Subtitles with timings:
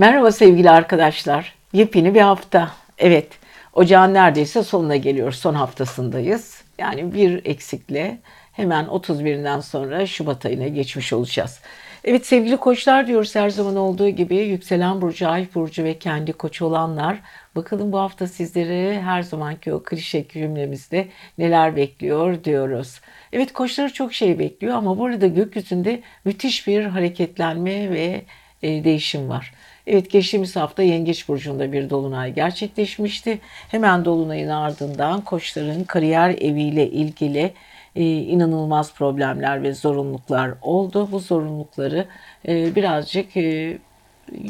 [0.00, 1.54] Merhaba sevgili arkadaşlar.
[1.72, 2.70] Yepyeni bir hafta.
[2.98, 3.28] Evet,
[3.72, 5.32] ocağın neredeyse sonuna geliyor.
[5.32, 6.62] Son haftasındayız.
[6.78, 8.18] Yani bir eksikle
[8.52, 11.60] hemen 31'inden sonra Şubat ayına geçmiş olacağız.
[12.04, 16.62] Evet sevgili koçlar diyoruz her zaman olduğu gibi yükselen burcu, ay burcu ve kendi koç
[16.62, 17.20] olanlar.
[17.56, 23.00] Bakalım bu hafta sizleri her zamanki o klişe cümlemizde neler bekliyor diyoruz.
[23.32, 28.24] Evet koçları çok şey bekliyor ama burada gökyüzünde müthiş bir hareketlenme ve
[28.62, 29.52] e, değişim var.
[29.90, 33.38] Evet geçtiğimiz hafta Yengeç Burcu'nda bir dolunay gerçekleşmişti.
[33.68, 37.52] Hemen dolunayın ardından koçların kariyer eviyle ilgili
[37.96, 41.08] e, inanılmaz problemler ve zorunluluklar oldu.
[41.12, 42.06] Bu zorunlulukları
[42.48, 43.78] e, birazcık e,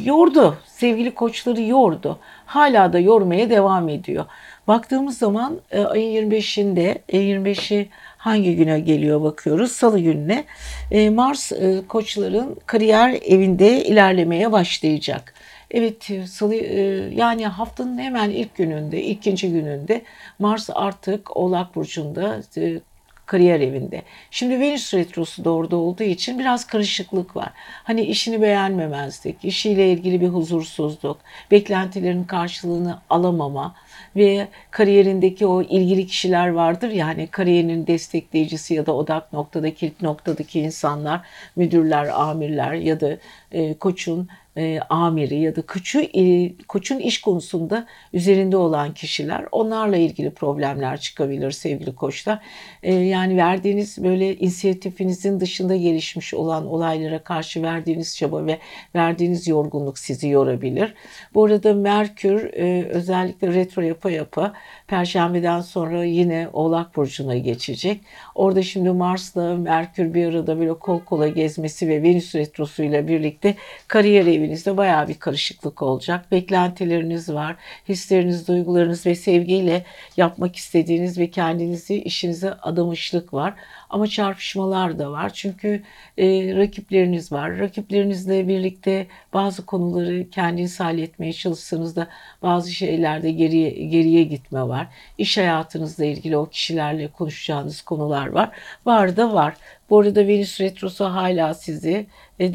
[0.04, 0.58] yordu.
[0.66, 2.18] Sevgili koçları yordu.
[2.46, 4.24] Hala da yormaya devam ediyor.
[4.68, 9.72] Baktığımız zaman ayın 25'inde, e, 25'i hangi güne geliyor bakıyoruz.
[9.72, 10.44] Salı gününe
[10.90, 15.34] e, Mars e, koçların kariyer evinde ilerlemeye başlayacak.
[15.70, 16.80] Evet salı e,
[17.14, 20.02] yani haftanın hemen ilk gününde, ikinci gününde
[20.38, 22.80] Mars artık Oğlak burcunda e,
[23.26, 24.02] kariyer evinde.
[24.30, 27.52] Şimdi Venüs retrosu da orada olduğu için biraz karışıklık var.
[27.84, 31.18] Hani işini beğenmemezlik, işiyle ilgili bir huzursuzluk,
[31.50, 33.74] beklentilerin karşılığını alamama
[34.16, 36.90] ve kariyerindeki o ilgili kişiler vardır.
[36.90, 41.20] Ya hani kariyerinin destekleyicisi ya da odak noktadaki kilit noktadaki insanlar,
[41.56, 43.18] müdürler, amirler ya da
[43.52, 44.28] e, koçun
[44.58, 51.00] e, amiri ya da koçu, e, koçun iş konusunda üzerinde olan kişiler onlarla ilgili problemler
[51.00, 52.38] çıkabilir sevgili koçlar.
[52.82, 58.58] E, yani verdiğiniz böyle inisiyatifinizin dışında gelişmiş olan olaylara karşı verdiğiniz çaba ve
[58.94, 60.94] verdiğiniz yorgunluk sizi yorabilir.
[61.34, 64.52] Bu arada Merkür e, özellikle retro yapa yapa
[64.88, 68.00] Perşembeden sonra yine Oğlak Burcu'na geçecek.
[68.34, 73.54] Orada şimdi Mars'la Merkür bir arada böyle kol kola gezmesi ve Venüs retrosuyla birlikte
[73.88, 76.32] kariyer evinizde baya bir karışıklık olacak.
[76.32, 77.56] Beklentileriniz var,
[77.88, 79.84] hisleriniz, duygularınız ve sevgiyle
[80.16, 83.54] yapmak istediğiniz ve kendinizi işinize adamışlık var.
[83.90, 85.30] Ama çarpışmalar da var.
[85.34, 85.82] Çünkü
[86.18, 86.26] e,
[86.56, 87.58] rakipleriniz var.
[87.58, 92.08] Rakiplerinizle birlikte bazı konuları kendiniz halletmeye çalışsanız da
[92.42, 94.86] bazı şeylerde geriye, geriye gitme var.
[95.18, 98.50] İş hayatınızla ilgili o kişilerle konuşacağınız konular var.
[98.86, 99.54] Var da var.
[99.90, 102.06] Bu arada Venüs Retrosu hala sizi
[102.38, 102.54] e,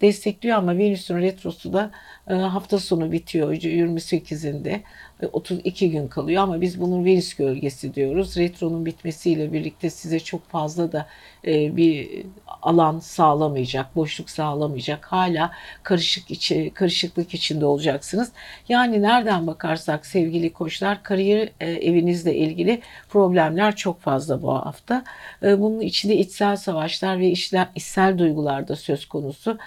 [0.00, 1.90] destekliyor ama Venüs'ün Retrosu da
[2.30, 4.80] e, hafta sonu bitiyor 28'inde.
[5.26, 8.36] 32 gün kalıyor ama biz bunun Venüs gölgesi diyoruz.
[8.36, 11.06] Retronun bitmesiyle birlikte size çok fazla da
[11.46, 12.24] e, bir
[12.62, 15.04] alan sağlamayacak, boşluk sağlamayacak.
[15.06, 15.50] Hala
[15.82, 18.32] karışık içi, karışıklık içinde olacaksınız.
[18.68, 25.04] Yani nereden bakarsak sevgili koçlar kariyer e, evinizle ilgili problemler çok fazla bu hafta.
[25.42, 29.58] E, bunun içinde içsel savaşlar ve işler, içsel duygular da söz konusu.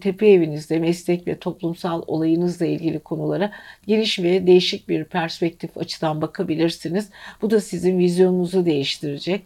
[0.00, 3.50] Tepe evinizde meslek ve toplumsal olayınızla ilgili konulara
[3.86, 7.08] geniş ve değişik bir perspektif açıdan bakabilirsiniz.
[7.42, 9.42] Bu da sizin vizyonunuzu değiştirecek.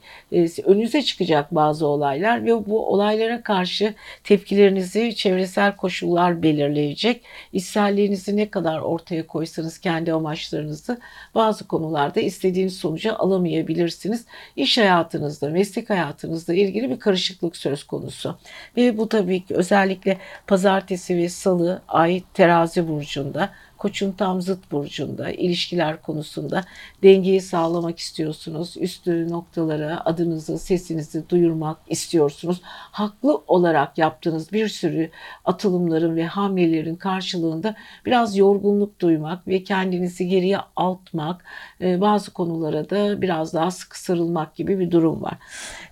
[0.64, 3.94] Önünüze çıkacak bazı olaylar ve bu olaylara karşı
[4.24, 7.22] tepkilerinizi çevresel koşullar belirleyecek.
[7.52, 11.00] İçselliğinizi ne kadar ortaya koysanız kendi amaçlarınızı
[11.34, 14.24] bazı konularda istediğiniz sonuca alamayabilirsiniz.
[14.56, 18.38] İş hayatınızda, meslek hayatınızda ilgili bir karışıklık söz konusu.
[18.76, 25.30] Ve bu tabii ki özellikle pazartesi ve salı ay terazi burcunda Koç'un tam zıt burcunda
[25.30, 26.64] ilişkiler konusunda
[27.02, 28.76] dengeyi sağlamak istiyorsunuz.
[28.76, 32.60] Üstü noktalara adınızı, sesinizi duyurmak istiyorsunuz.
[32.64, 35.10] Haklı olarak yaptığınız bir sürü
[35.44, 37.74] atılımların ve hamlelerin karşılığında
[38.06, 41.44] biraz yorgunluk duymak ve kendinizi geriye altmak,
[41.80, 45.34] e, bazı konulara da biraz daha sıkı sarılmak gibi bir durum var.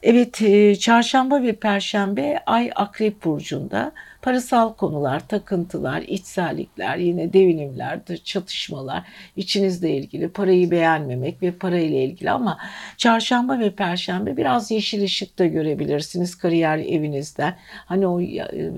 [0.02, 9.02] Evet, e, çarşamba ve perşembe ay akrep burcunda parasal konular, takıntılar, içsellikler, yine devinimler, çatışmalar,
[9.36, 12.58] içinizle ilgili parayı beğenmemek ve parayla ilgili ama
[12.96, 17.56] çarşamba ve perşembe biraz yeşil ışık da görebilirsiniz kariyer evinizden.
[17.86, 18.18] Hani o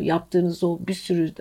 [0.01, 1.33] yaptığınız o bir sürü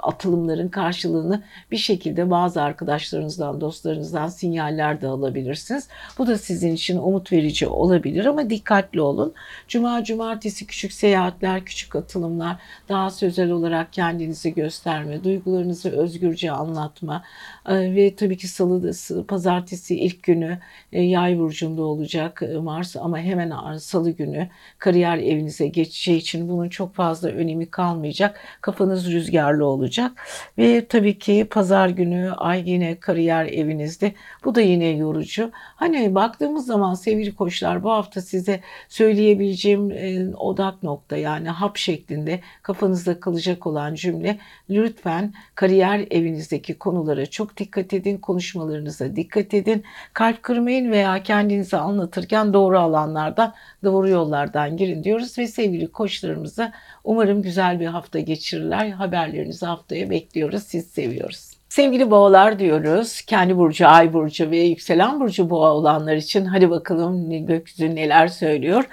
[0.00, 5.88] atılımların karşılığını bir şekilde bazı arkadaşlarınızdan, dostlarınızdan sinyaller de alabilirsiniz.
[6.18, 9.34] Bu da sizin için umut verici olabilir ama dikkatli olun.
[9.68, 12.56] Cuma, cumartesi küçük seyahatler, küçük atılımlar,
[12.88, 17.22] daha sözel olarak kendinizi gösterme, duygularınızı özgürce anlatma
[17.68, 18.92] e, ve tabii ki salı,
[19.28, 20.58] pazartesi ilk günü
[20.92, 24.48] e, yay burcunda olacak e, Mars ama hemen salı günü
[24.78, 28.40] kariyer evinize geçeceği için bunun çok fazla önemi kalmayacak.
[28.60, 30.12] Kafanız rüzgarlı olacak olacak.
[30.58, 34.12] Ve tabii ki pazar günü ay yine kariyer evinizde.
[34.44, 35.50] Bu da yine yorucu.
[35.54, 42.40] Hani baktığımız zaman sevgili koçlar bu hafta size söyleyebileceğim e, odak nokta yani hap şeklinde
[42.62, 44.38] kafanızda kalacak olan cümle
[44.70, 48.18] lütfen kariyer evinizdeki konulara çok dikkat edin.
[48.18, 49.84] Konuşmalarınıza dikkat edin.
[50.12, 53.54] Kalp kırmayın veya kendinizi anlatırken doğru alanlardan,
[53.84, 56.72] doğru yollardan girin diyoruz ve sevgili koçlarımıza
[57.06, 58.88] umarım güzel bir hafta geçirirler.
[58.88, 60.62] Haberlerinizi haftaya bekliyoruz.
[60.62, 61.50] Siz seviyoruz.
[61.68, 63.20] Sevgili boğalar diyoruz.
[63.20, 68.84] Kendi burcu, ay burcu ve yükselen burcu boğa olanlar için hadi bakalım gökyüzü neler söylüyor.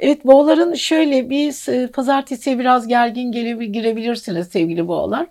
[0.00, 1.52] Evet boğaların şöyle bir
[1.86, 3.32] pazartesiye biraz gergin
[3.72, 5.26] girebilirsiniz sevgili boğalar.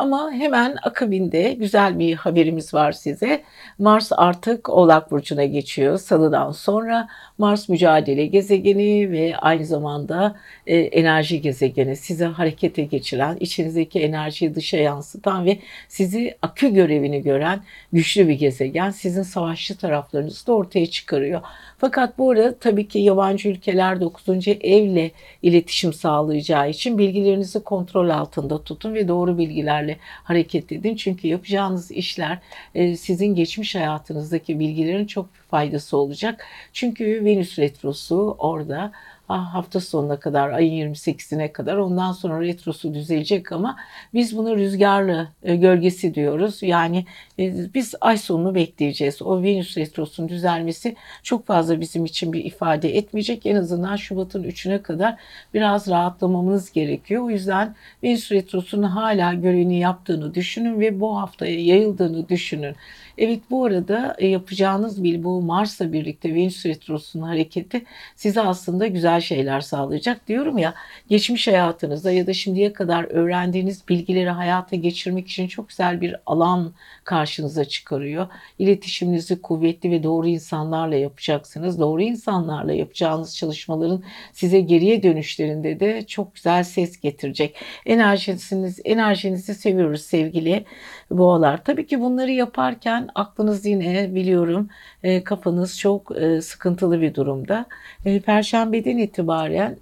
[0.00, 3.42] Ama hemen akabinde güzel bir haberimiz var size.
[3.78, 7.08] Mars artık Oğlak Burcu'na geçiyor salıdan sonra.
[7.38, 10.36] Mars mücadele gezegeni ve aynı zamanda
[10.66, 11.96] e, enerji gezegeni.
[11.96, 15.58] Sizi harekete geçiren, içinizdeki enerjiyi dışa yansıtan ve
[15.88, 17.60] sizi akü görevini gören
[17.92, 18.90] güçlü bir gezegen.
[18.90, 21.40] Sizin savaşçı taraflarınızı da ortaya çıkarıyor.
[21.78, 24.28] Fakat bu arada tabii ki yabancı ülkeler 9.
[24.48, 25.10] evle
[25.42, 29.89] iletişim sağlayacağı için bilgilerinizi kontrol altında tutun ve doğru bilgilerle
[30.24, 30.96] hareket edin.
[30.96, 32.38] Çünkü yapacağınız işler
[32.74, 36.46] e, sizin geçmiş hayatınızdaki bilgilerin çok faydası olacak.
[36.72, 38.92] Çünkü Venüs Retrosu orada
[39.38, 43.76] hafta sonuna kadar ayın 28'ine kadar ondan sonra retrosu düzelecek ama
[44.14, 46.62] biz bunu rüzgarlı e, gölgesi diyoruz.
[46.62, 47.06] Yani
[47.38, 49.22] e, biz ay sonunu bekleyeceğiz.
[49.22, 53.46] O Venüs retrosunun düzelmesi çok fazla bizim için bir ifade etmeyecek.
[53.46, 55.16] En azından Şubat'ın 3'üne kadar
[55.54, 57.22] biraz rahatlamamız gerekiyor.
[57.24, 57.74] O yüzden
[58.04, 62.76] Venüs retrosunun hala görevini yaptığını düşünün ve bu haftaya yayıldığını düşünün.
[63.18, 67.84] Evet bu arada e, yapacağınız bir bu Mars'la birlikte Venüs Retrosu'nun hareketi
[68.16, 70.28] size aslında güzel şeyler sağlayacak.
[70.28, 70.74] Diyorum ya
[71.08, 76.72] geçmiş hayatınızda ya da şimdiye kadar öğrendiğiniz bilgileri hayata geçirmek için çok güzel bir alan
[77.04, 78.26] karşınıza çıkarıyor.
[78.58, 81.80] İletişiminizi kuvvetli ve doğru insanlarla yapacaksınız.
[81.80, 84.02] Doğru insanlarla yapacağınız çalışmaların
[84.32, 87.56] size geriye dönüşlerinde de çok güzel ses getirecek.
[87.86, 90.64] Enerjiniz, enerjinizi seviyoruz sevgili
[91.10, 91.64] boğalar.
[91.64, 94.68] Tabii ki bunları yaparken aklınız yine biliyorum
[95.02, 97.66] e, kafanız çok e, sıkıntılı bir durumda.
[98.04, 99.76] E, Perşembeden itibaren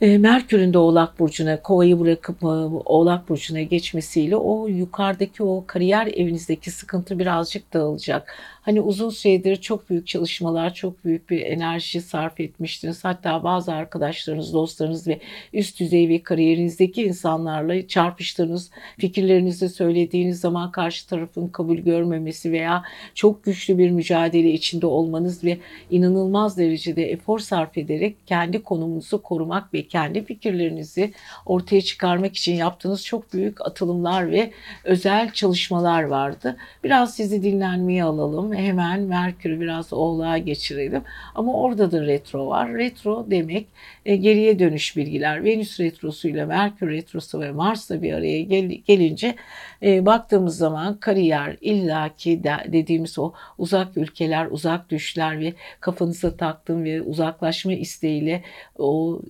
[0.00, 6.06] e, Merkür'ün de Oğlak Burcu'na, Kova'yı bırakıp e, Oğlak Burcu'na geçmesiyle o yukarıdaki o kariyer
[6.06, 8.34] evinizdeki sıkıntı birazcık dağılacak.
[8.64, 13.04] Hani uzun süredir çok büyük çalışmalar, çok büyük bir enerji sarf etmiştiniz.
[13.04, 15.20] Hatta bazı arkadaşlarınız, dostlarınız ve
[15.52, 22.82] üst düzey ve kariyerinizdeki insanlarla çarpıştığınız, fikirlerinizi söylediğiniz zaman karşı tarafın kabul görmemesi veya
[23.14, 25.58] çok güçlü bir mücadele içinde olmanız ve
[25.90, 31.12] inanılmaz derecede efor sarf ederek kendi konumunuzu korumak ve kendi fikirlerinizi
[31.46, 34.50] ortaya çıkarmak için yaptığınız çok büyük atılımlar ve
[34.84, 36.56] özel çalışmalar vardı.
[36.84, 41.02] Biraz sizi dinlenmeye alalım hemen Merkür'ü biraz oğlağa geçirelim.
[41.34, 42.74] Ama orada da retro var.
[42.74, 43.66] Retro demek
[44.06, 45.44] e, geriye dönüş bilgiler.
[45.44, 49.34] Venüs retrosu ile Merkür retrosu ve Mars'la bir araya gel, gelince
[49.82, 56.84] e, baktığımız zaman kariyer illaki de, dediğimiz o uzak ülkeler, uzak düşler ve kafanıza taktığım
[56.84, 58.42] ve uzaklaşma isteğiyle
[58.78, 59.20] o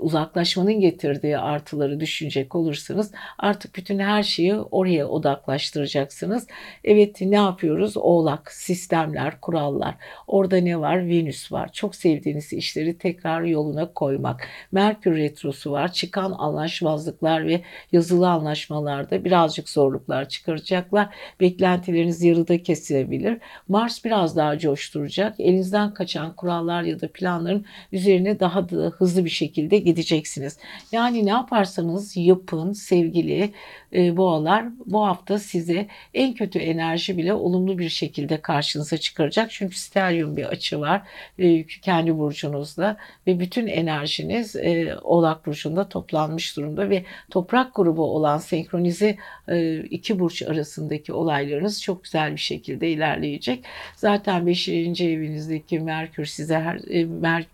[0.00, 6.46] uzaklaşmanın getirdiği artıları düşünecek olursanız artık bütün her şeyi oraya odaklaştıracaksınız.
[6.84, 7.96] Evet ne yapıyoruz?
[7.96, 9.94] Oğlak, sistemler, kurallar.
[10.26, 11.08] Orada ne var?
[11.08, 11.72] Venüs var.
[11.72, 14.48] Çok sevdiğiniz işleri tekrar yoluna koymak.
[14.72, 15.92] Merkür retrosu var.
[15.92, 17.60] Çıkan anlaşmazlıklar ve
[17.92, 21.14] yazılı anlaşmalarda birazcık zorluklar çıkaracaklar.
[21.40, 23.38] Beklentileriniz yarıda kesilebilir.
[23.68, 25.40] Mars biraz daha coşturacak.
[25.40, 30.58] Elinizden kaçan kurallar ya da planların üzerine daha da hızlı bir şekilde şekilde gideceksiniz.
[30.92, 33.52] Yani ne yaparsanız yapın sevgili
[33.92, 39.50] boğalar bu hafta size en kötü enerji bile olumlu bir şekilde karşınıza çıkaracak.
[39.50, 41.02] Çünkü steryum bir açı var
[41.38, 42.96] e, kendi burcunuzda
[43.26, 49.16] ve bütün enerjiniz e, oğlak burcunda toplanmış durumda ve toprak grubu olan senkronize
[49.48, 53.64] e, iki burç arasındaki olaylarınız çok güzel bir şekilde ilerleyecek.
[53.96, 54.68] Zaten 5.
[54.68, 57.46] evinizdeki Merkür size her e, Mer,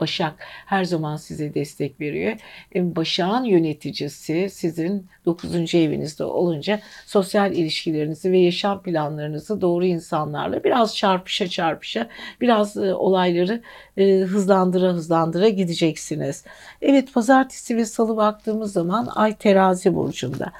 [0.00, 0.34] Başak
[0.66, 2.36] her zaman size destek veriyor.
[2.74, 5.74] E, Başak'ın yöneticisi sizin 9.
[5.82, 12.08] evinizde olunca sosyal ilişkilerinizi ve yaşam planlarınızı doğru insanlarla biraz çarpışa çarpışa
[12.40, 13.62] biraz e, olayları
[13.96, 16.44] e, hızlandıra hızlandıra gideceksiniz.
[16.82, 20.52] Evet pazartesi ve salı baktığımız zaman ay terazi burcunda.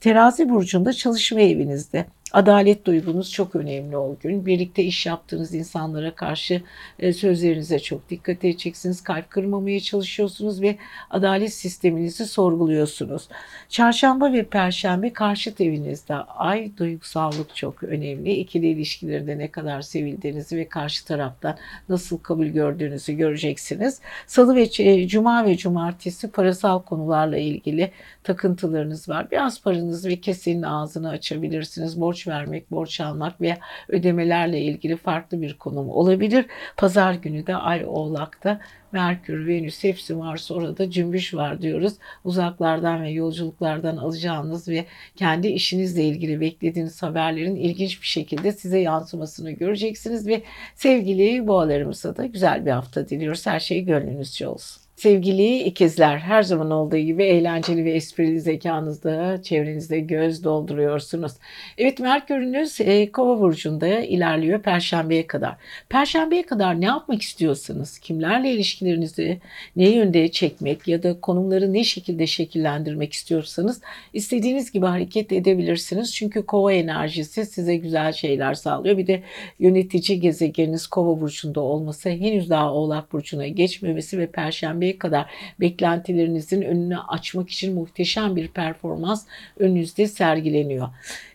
[0.00, 2.06] Terazi burcunda çalışma evinizde.
[2.32, 4.46] Adalet duygunuz çok önemli o gün.
[4.46, 6.62] Birlikte iş yaptığınız insanlara karşı
[6.98, 9.02] e, sözlerinize çok dikkat edeceksiniz.
[9.02, 10.76] Kalp kırmamaya çalışıyorsunuz ve
[11.10, 13.28] adalet sisteminizi sorguluyorsunuz.
[13.68, 18.32] Çarşamba ve perşembe karşıt evinizde ay duygusallık çok önemli.
[18.32, 21.56] İkili ilişkilerinde ne kadar sevildiğinizi ve karşı taraftan
[21.88, 24.00] nasıl kabul gördüğünüzü göreceksiniz.
[24.26, 27.90] Salı ve e, cuma ve cumartesi parasal konularla ilgili
[28.22, 29.30] takıntılarınız var.
[29.30, 32.00] Biraz paranızı ve kesenin ağzını açabilirsiniz.
[32.00, 33.58] Borç vermek, borç almak veya
[33.88, 36.46] ödemelerle ilgili farklı bir konum olabilir.
[36.76, 38.60] Pazar günü de Ay Oğlak'ta
[38.92, 41.94] Merkür, Venüs hepsi varsa orada cümbüş var diyoruz.
[42.24, 44.84] Uzaklardan ve yolculuklardan alacağınız ve
[45.16, 50.42] kendi işinizle ilgili beklediğiniz haberlerin ilginç bir şekilde size yansımasını göreceksiniz ve
[50.74, 53.46] sevgili boğalarımıza da güzel bir hafta diliyoruz.
[53.46, 54.87] Her şey gönlünüzce olsun.
[54.98, 61.32] Sevgili ikizler, her zaman olduğu gibi eğlenceli ve esprili zekanızda çevrenizde göz dolduruyorsunuz.
[61.78, 65.56] Evet Merkür'ünüz e, Kova burcunda ilerliyor Perşembeye kadar.
[65.88, 69.40] Perşembeye kadar ne yapmak istiyorsanız, kimlerle ilişkilerinizi
[69.76, 73.80] ne yönde çekmek ya da konumları ne şekilde şekillendirmek istiyorsanız
[74.12, 76.14] istediğiniz gibi hareket edebilirsiniz.
[76.14, 78.98] Çünkü Kova enerjisi size güzel şeyler sağlıyor.
[78.98, 79.22] Bir de
[79.58, 85.26] yönetici gezegeniniz Kova burcunda olması henüz daha Oğlak burcuna geçmemesi ve Perşembe seviyeye kadar
[85.60, 89.26] beklentilerinizin önünü açmak için muhteşem bir performans
[89.58, 90.88] önünüzde sergileniyor.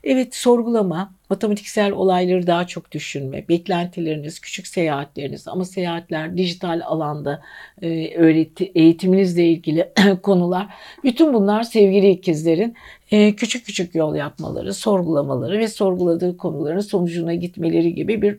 [0.04, 7.42] Evet sorgulama, matematiksel olayları daha çok düşünme, beklentileriniz, küçük seyahatleriniz ama seyahatler dijital alanda
[7.82, 9.90] e, öğreti, eğitiminizle ilgili
[10.24, 10.68] konular.
[11.04, 12.76] Bütün bunlar sevgili ikizlerin
[13.12, 18.38] e, küçük küçük yol yapmaları, sorgulamaları ve sorguladığı konuların sonucuna gitmeleri gibi bir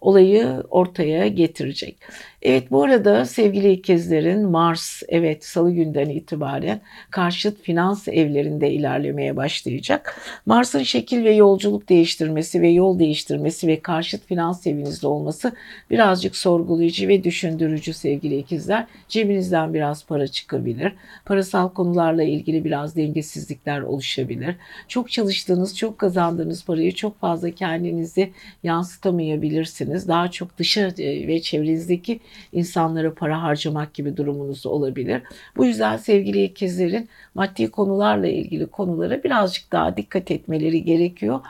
[0.00, 1.96] olayı ortaya getirecek.
[2.42, 10.20] Evet bu arada sevgili ikizlerin Mars evet salı günden itibaren karşıt finans evlerinde ilerlemeye başlayacak.
[10.46, 12.21] Mars'ın şekil ve yolculuk değiştirmesi
[12.62, 15.52] ve yol değiştirmesi ve karşıt finans evinizde olması
[15.90, 18.86] birazcık sorgulayıcı ve düşündürücü sevgili ikizler.
[19.08, 20.92] Cebinizden biraz para çıkabilir.
[21.24, 24.56] Parasal konularla ilgili biraz dengesizlikler oluşabilir.
[24.88, 28.30] Çok çalıştığınız, çok kazandığınız parayı çok fazla kendinizi
[28.62, 30.08] yansıtamayabilirsiniz.
[30.08, 32.20] Daha çok dışa e, ve çevrenizdeki
[32.52, 35.22] insanlara para harcamak gibi durumunuz olabilir.
[35.56, 41.40] Bu yüzden sevgili ikizlerin maddi konularla ilgili konulara birazcık daha dikkat etmeleri gerekiyor.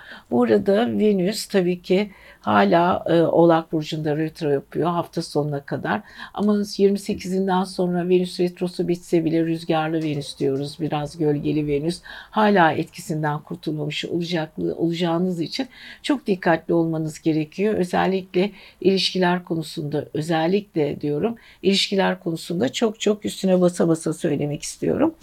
[0.52, 6.00] Burada Venüs tabii ki hala e, Oğlak Burcu'nda retro yapıyor hafta sonuna kadar.
[6.34, 10.76] Ama 28'inden sonra Venüs retrosu bitse bile rüzgarlı Venüs diyoruz.
[10.80, 12.00] Biraz gölgeli Venüs.
[12.04, 15.68] Hala etkisinden kurtulmamış olacaklı, olacağınız için
[16.02, 17.74] çok dikkatli olmanız gerekiyor.
[17.74, 25.14] Özellikle ilişkiler konusunda özellikle diyorum ilişkiler konusunda çok çok üstüne basa basa söylemek istiyorum.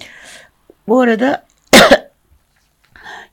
[0.88, 1.49] Bu arada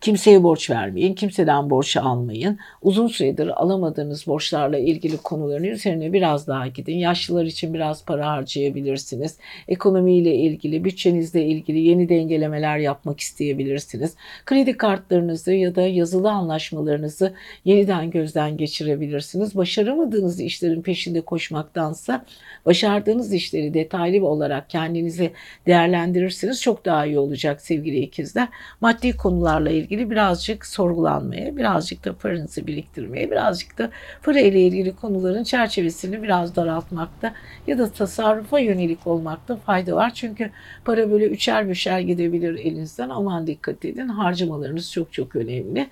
[0.01, 2.59] Kimseye borç vermeyin, kimseden borç almayın.
[2.83, 6.97] Uzun süredir alamadığınız borçlarla ilgili konuların üzerine biraz daha gidin.
[6.97, 9.39] Yaşlılar için biraz para harcayabilirsiniz.
[9.69, 14.15] Ekonomiyle ilgili, bütçenizle ilgili yeni dengelemeler yapmak isteyebilirsiniz.
[14.47, 17.35] Kredi kartlarınızı ya da yazılı anlaşmalarınızı
[17.65, 19.57] yeniden gözden geçirebilirsiniz.
[19.57, 22.25] Başaramadığınız işlerin peşinde koşmaktansa
[22.67, 25.31] başardığınız işleri detaylı olarak kendinizi
[25.67, 28.49] değerlendirirsiniz çok daha iyi olacak sevgili ikizler.
[28.81, 33.91] Maddi konularla ilgili ilgili birazcık sorgulanmaya, birazcık da paranızı biriktirmeye, birazcık da
[34.23, 37.35] para ile ilgili konuların çerçevesini biraz daraltmakta
[37.67, 40.15] ya da tasarrufa yönelik olmakta fayda var.
[40.15, 40.51] Çünkü
[40.85, 43.09] para böyle üçer beşer gidebilir elinizden.
[43.09, 44.09] Aman dikkat edin.
[44.09, 45.89] Harcamalarınız çok çok önemli.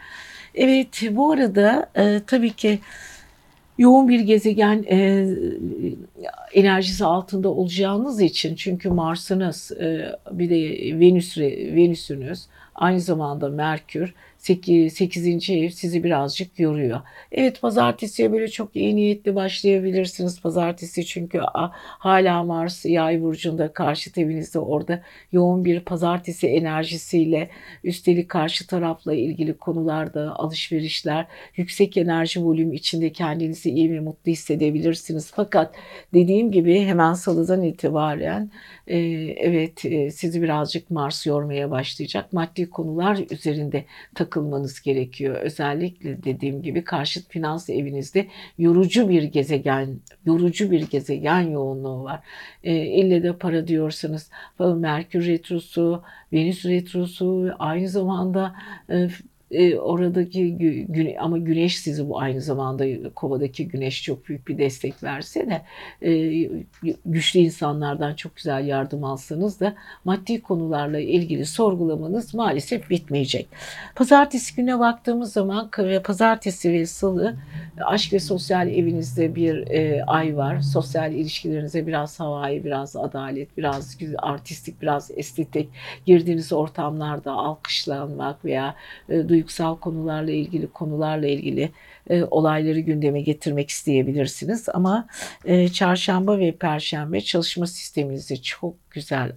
[0.55, 2.79] Evet bu arada e, tabii ki
[3.79, 5.29] yoğun bir gezegen e,
[6.53, 15.51] enerjisi altında olacağınız için çünkü Mars'ınız e, bir de Venüs Venüs'ünüz Aynı zamanda Merkür 8.
[15.51, 17.01] ev sizi birazcık yoruyor.
[17.33, 20.41] Evet pazartesiye böyle çok iyi niyetli başlayabilirsiniz.
[20.41, 21.41] Pazartesi çünkü
[21.79, 25.03] hala Mars yay burcunda karşı evinizde orada
[25.33, 27.51] yoğun bir pazartesi enerjisiyle
[27.85, 31.27] üstelik karşı tarafla ilgili konularda alışverişler,
[31.57, 35.33] yüksek enerji volüm içinde kendinizi iyi ve mutlu hissedebilirsiniz.
[35.35, 35.75] Fakat
[36.15, 38.51] dediğim gibi hemen salıdan itibaren
[38.87, 38.99] e,
[39.37, 42.33] evet e, sizi birazcık Mars yormaya başlayacak.
[42.33, 45.37] Maddi konular üzerinde takılmanız gerekiyor.
[45.37, 48.27] Özellikle dediğim gibi karşıt finans evinizde
[48.59, 52.21] yorucu bir gezegen, yorucu bir gezegen yoğunluğu var.
[52.65, 56.03] E, ille de para diyorsanız Merkür retrosu,
[56.33, 58.55] Venüs retrosu, aynı zamanda
[58.91, 59.09] e,
[59.55, 60.57] e, oradaki
[60.89, 65.63] güne, ama güneş sizi bu aynı zamanda kovadaki güneş çok büyük bir destek verse de
[66.09, 66.49] e,
[67.07, 73.49] güçlü insanlardan çok güzel yardım alsanız da maddi konularla ilgili sorgulamanız maalesef bitmeyecek.
[73.95, 77.37] Pazartesi güne baktığımız zaman ve pazartesi ve salı
[77.81, 80.61] aşk ve sosyal evinizde bir e, ay var.
[80.61, 85.69] Sosyal ilişkilerinize biraz havai, biraz adalet, biraz artistik, biraz estetik
[86.07, 88.75] girdiğiniz ortamlarda alkışlanmak veya
[89.09, 91.71] e, duygusal konularla ilgili konularla ilgili
[92.11, 94.69] e, olayları gündeme getirmek isteyebilirsiniz.
[94.75, 95.07] Ama
[95.45, 99.33] e, çarşamba ve perşembe çalışma sisteminizi çok güzel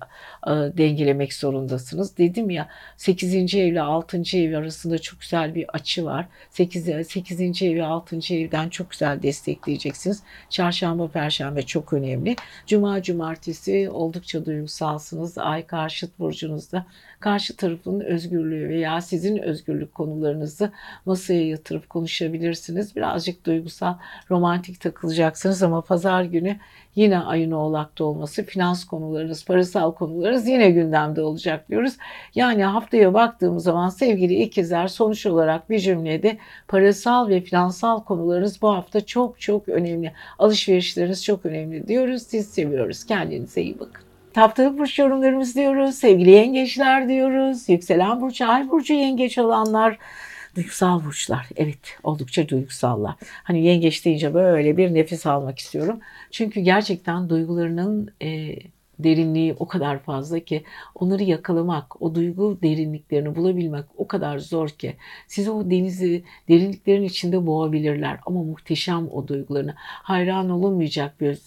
[0.47, 2.17] e, dengelemek zorundasınız.
[2.17, 3.55] Dedim ya 8.
[3.55, 4.37] evle 6.
[4.37, 6.27] ev arasında çok güzel bir açı var.
[6.49, 7.07] 8.
[7.07, 7.61] 8.
[7.61, 8.33] evi 6.
[8.33, 10.23] evden çok güzel destekleyeceksiniz.
[10.49, 12.35] Çarşamba, perşembe çok önemli.
[12.67, 15.37] Cuma, cumartesi oldukça duygusalsınız.
[15.37, 16.85] Ay karşıt burcunuzda
[17.19, 20.71] karşı tarafın özgürlüğü veya sizin özgürlük konularınızı
[21.05, 22.95] masaya yatırıp konuşabilirsiniz.
[22.95, 23.97] Birazcık duygusal,
[24.29, 26.57] romantik takılacaksınız ama pazar günü
[26.97, 31.97] yine ayın oğlakta olması, finans konularınız, parasal konularınız yine gündemde olacak diyoruz.
[32.35, 36.37] Yani haftaya baktığımız zaman sevgili ikizler sonuç olarak bir cümlede
[36.67, 40.13] parasal ve finansal konularınız bu hafta çok çok önemli.
[40.39, 42.21] Alışverişleriniz çok önemli diyoruz.
[42.21, 43.05] Siz seviyoruz.
[43.05, 44.03] Kendinize iyi bakın.
[44.35, 45.95] Haftalık burç yorumlarımız diyoruz.
[45.95, 47.69] Sevgili yengeçler diyoruz.
[47.69, 49.97] Yükselen burç, ay burcu yengeç olanlar.
[50.57, 51.47] Duygusal burçlar.
[51.55, 53.15] Evet oldukça duygusallar.
[53.43, 55.99] Hani yengeç deyince böyle bir nefes almak istiyorum.
[56.31, 58.55] Çünkü gerçekten duygularının e,
[58.99, 60.63] derinliği o kadar fazla ki
[60.95, 64.93] onları yakalamak, o duygu derinliklerini bulabilmek o kadar zor ki
[65.27, 71.37] sizi o denizi derinliklerin içinde boğabilirler ama muhteşem o duygularını hayran olunmayacak bir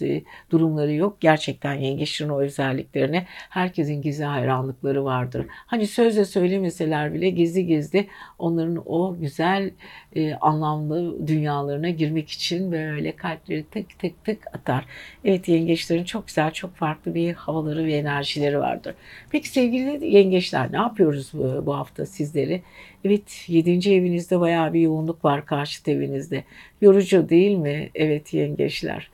[0.51, 1.21] durumları yok.
[1.21, 5.47] Gerçekten yengeçlerin o özelliklerine herkesin gizli hayranlıkları vardır.
[5.51, 9.71] Hani sözle söylemeseler bile gizli gizli onların o güzel
[10.17, 14.87] e, anlamlı dünyalarına girmek için böyle kalpleri tık tık tık atar.
[15.25, 18.95] Evet yengeçlerin çok güzel, çok farklı bir havaları ve enerjileri vardır.
[19.31, 22.63] Peki sevgili yengeçler ne yapıyoruz bu, bu hafta sizleri?
[23.05, 23.95] Evet 7.
[23.95, 26.45] evinizde bayağı bir yoğunluk var karşıt evinizde.
[26.81, 27.91] Yorucu değil mi?
[27.95, 29.11] Evet yengeçler.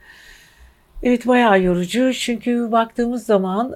[1.02, 3.72] Evet bayağı yorucu çünkü baktığımız zaman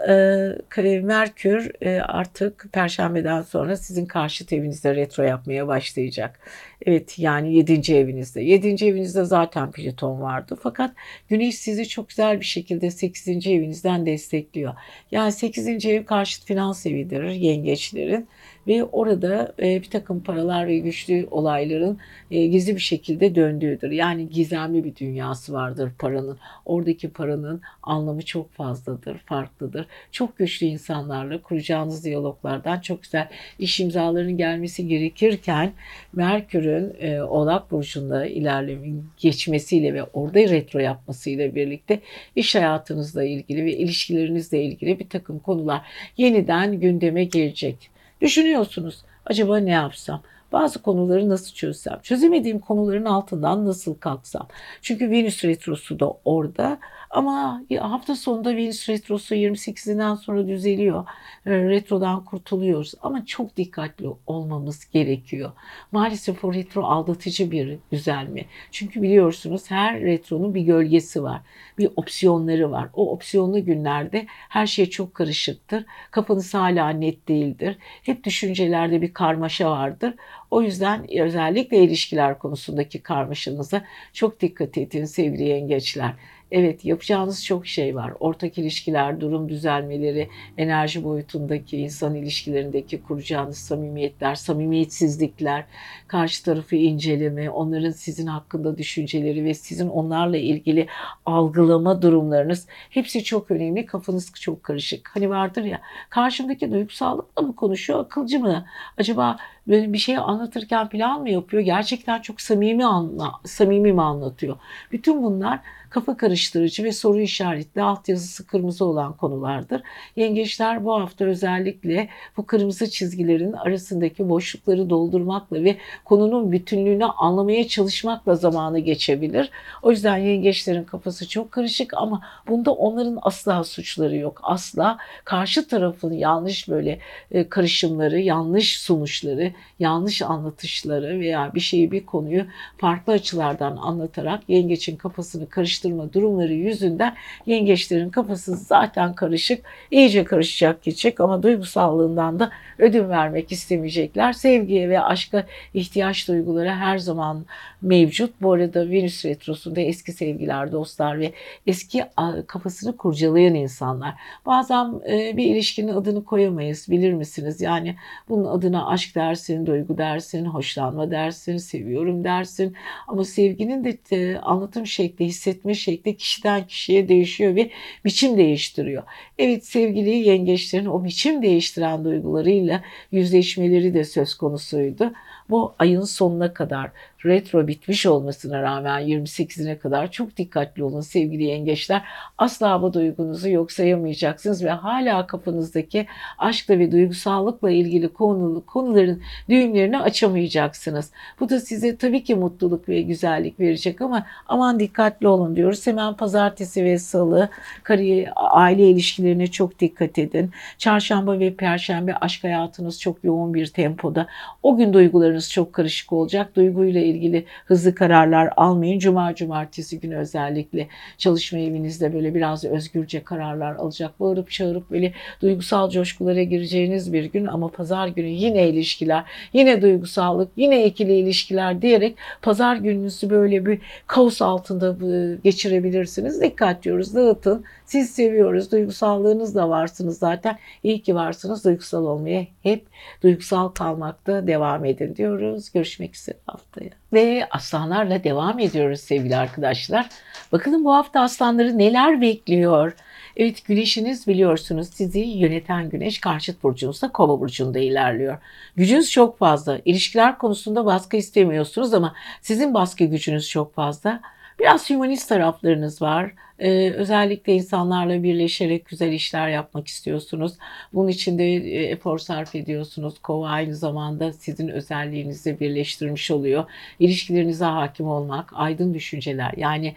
[0.77, 6.41] e, Merkür e, artık Perşembeden sonra sizin karşıt evinizde retro yapmaya başlayacak.
[6.87, 7.95] Evet yani 7.
[7.95, 8.43] evinizde.
[8.43, 8.87] 7.
[8.87, 10.59] evinizde zaten Plüton vardı.
[10.63, 10.95] Fakat
[11.29, 13.29] Güneş sizi çok güzel bir şekilde 8.
[13.47, 14.75] evinizden destekliyor.
[15.11, 15.87] Yani 8.
[15.87, 18.29] ev karşıt finans evidir yengeçlerin
[18.71, 21.99] ve orada e, bir takım paralar ve güçlü olayların
[22.31, 23.91] e, gizli bir şekilde döndüğüdür.
[23.91, 26.39] Yani gizemli bir dünyası vardır paranın.
[26.65, 29.87] Oradaki paranın anlamı çok fazladır, farklıdır.
[30.13, 33.29] Çok güçlü insanlarla kuracağınız diyaloglardan çok güzel
[33.59, 35.73] iş imzalarının gelmesi gerekirken
[36.13, 42.01] Merkür'ün e, Oğlak Burcu'nda ilerleme geçmesiyle ve orada retro yapmasıyla birlikte
[42.37, 45.83] iş hayatınızla ilgili ve ilişkilerinizle ilgili bir takım konular
[46.17, 48.00] yeniden gündeme gelecek.
[48.21, 50.23] Düşünüyorsunuz acaba ne yapsam?
[50.53, 52.01] Bazı konuları nasıl çözsem?
[52.03, 54.49] Çözemediğim konuların altından nasıl kalksam?
[54.83, 56.79] Çünkü Venüs retrosu da orada
[57.11, 61.05] ama hafta sonunda Venüs retrosu 28'inden sonra düzeliyor.
[61.47, 65.53] Ee, retrodan kurtuluyoruz ama çok dikkatli olmamız gerekiyor.
[65.93, 68.45] Maalesef o retro aldatıcı bir düzelme.
[68.71, 71.41] Çünkü biliyorsunuz her retronun bir gölgesi var.
[71.79, 72.89] Bir opsiyonları var.
[72.95, 75.85] O opsiyonlu günlerde her şey çok karışıktır.
[76.11, 77.79] Kafanız hala net değildir.
[78.03, 80.15] Hep düşüncelerde bir karmaşa vardır.
[80.51, 86.15] O yüzden özellikle ilişkiler konusundaki karmaşanıza çok dikkat edin sevgili yengeçler.
[86.53, 88.13] Evet yapacağınız çok şey var.
[88.21, 95.65] Ortak ilişkiler, durum düzelmeleri, enerji boyutundaki insan ilişkilerindeki kuracağınız samimiyetler, samimiyetsizlikler,
[96.07, 100.87] karşı tarafı inceleme, onların sizin hakkında düşünceleri ve sizin onlarla ilgili
[101.27, 103.87] algılama durumlarınız hepsi çok önemli.
[103.87, 105.11] Kafanız çok karışık.
[105.15, 108.67] Hani vardır ya karşımdaki duygusallıkla mı konuşuyor, akılcı mı?
[108.97, 109.37] Acaba
[109.71, 111.63] böyle bir şey anlatırken plan mı yapıyor?
[111.63, 114.57] Gerçekten çok samimi anla, samimi mi anlatıyor?
[114.93, 119.83] Bütün bunlar kafa karıştırıcı ve soru işaretli altyazısı kırmızı olan konulardır.
[120.17, 128.35] Yengeçler bu hafta özellikle bu kırmızı çizgilerin arasındaki boşlukları doldurmakla ve konunun bütünlüğünü anlamaya çalışmakla
[128.35, 129.51] zamanı geçebilir.
[129.83, 134.41] O yüzden yengeçlerin kafası çok karışık ama bunda onların asla suçları yok.
[134.43, 136.99] Asla karşı tarafın yanlış böyle
[137.31, 142.45] e, karışımları, yanlış sonuçları, yanlış anlatışları veya bir şeyi bir konuyu
[142.79, 147.15] farklı açılardan anlatarak yengeçin kafasını karıştırma durumları yüzünden
[147.47, 154.33] yengeçlerin kafası zaten karışık, iyice karışacak gidecek ama duygusallığından da ödün vermek istemeyecekler.
[154.33, 157.45] Sevgiye ve aşka ihtiyaç duyguları her zaman
[157.83, 158.43] mevcut.
[158.43, 161.33] Bu arada Venüs Retrosu'nda eski sevgiler, dostlar ve
[161.67, 162.05] eski
[162.47, 164.15] kafasını kurcalayan insanlar.
[164.47, 167.61] Bazen e, bir ilişkinin adını koyamayız bilir misiniz?
[167.61, 167.97] Yani
[168.29, 172.77] bunun adına aşk dersin, duygu dersin, hoşlanma dersin, seviyorum dersin.
[173.09, 177.71] Ama sevginin de e, anlatım şekli, hissetme şekli kişiden kişiye değişiyor ve
[178.05, 179.03] biçim değiştiriyor.
[179.39, 185.13] Evet sevgili yengeçlerin o biçim değiştiren duygularıyla yüzleşmeleri de söz konusuydu.
[185.51, 186.91] Bu ayın sonuna kadar
[187.25, 192.03] retro bitmiş olmasına rağmen 28'ine kadar çok dikkatli olun sevgili yengeçler.
[192.39, 196.07] Asla bu duygunuzu yok sayamayacaksınız ve hala kafanızdaki
[196.39, 201.11] aşkla ve duygusallıkla ilgili konu, konuların düğümlerini açamayacaksınız.
[201.41, 205.87] Bu da size tabii ki mutluluk ve güzellik verecek ama aman dikkatli olun diyoruz.
[205.87, 207.49] Hemen pazartesi ve salı
[207.83, 210.51] kariyer, aile ilişkilerine çok dikkat edin.
[210.79, 214.27] Çarşamba ve perşembe aşk hayatınız çok yoğun bir tempoda.
[214.63, 216.57] O gün duygularınız çok karışık olacak.
[216.57, 218.99] Duyguyla ilgili hızlı kararlar almayın.
[218.99, 224.21] Cuma cumartesi günü özellikle çalışma evinizde böyle biraz özgürce kararlar alacak.
[224.21, 230.49] Bağırıp çağırıp böyle duygusal coşkulara gireceğiniz bir gün ama pazar günü yine ilişkiler, yine duygusallık,
[230.57, 234.97] yine ikili ilişkiler diyerek pazar gününüzü böyle bir kaos altında
[235.45, 236.43] geçirebilirsiniz.
[236.43, 237.65] Dikkat diyoruz, dağıtın.
[237.91, 240.59] Siz seviyoruz, duygusallığınız da varsınız zaten.
[240.83, 241.65] İyi ki varsınız.
[241.65, 242.87] Duygusal olmaya hep
[243.23, 245.73] duygusal kalmakta devam edin diyoruz.
[245.73, 246.91] Görüşmek üzere haftaya.
[247.13, 250.09] Ve aslanlarla devam ediyoruz sevgili arkadaşlar.
[250.53, 252.97] Bakalım bu hafta aslanları neler bekliyor?
[253.37, 258.39] Evet güneşiniz biliyorsunuz sizi yöneten güneş karşıt burcunuzda kova burcunda ilerliyor.
[258.77, 259.79] Gücünüz çok fazla.
[259.85, 264.21] İlişkiler konusunda baskı istemiyorsunuz ama sizin baskı gücünüz çok fazla.
[264.59, 266.33] Biraz humanist taraflarınız var.
[266.61, 270.53] Ee, özellikle insanlarla birleşerek güzel işler yapmak istiyorsunuz.
[270.93, 273.19] Bunun için de e, efor sarf ediyorsunuz.
[273.23, 276.65] Kova aynı zamanda sizin özelliğinizi birleştirmiş oluyor.
[276.99, 279.95] İlişkilerinize hakim olmak, aydın düşünceler yani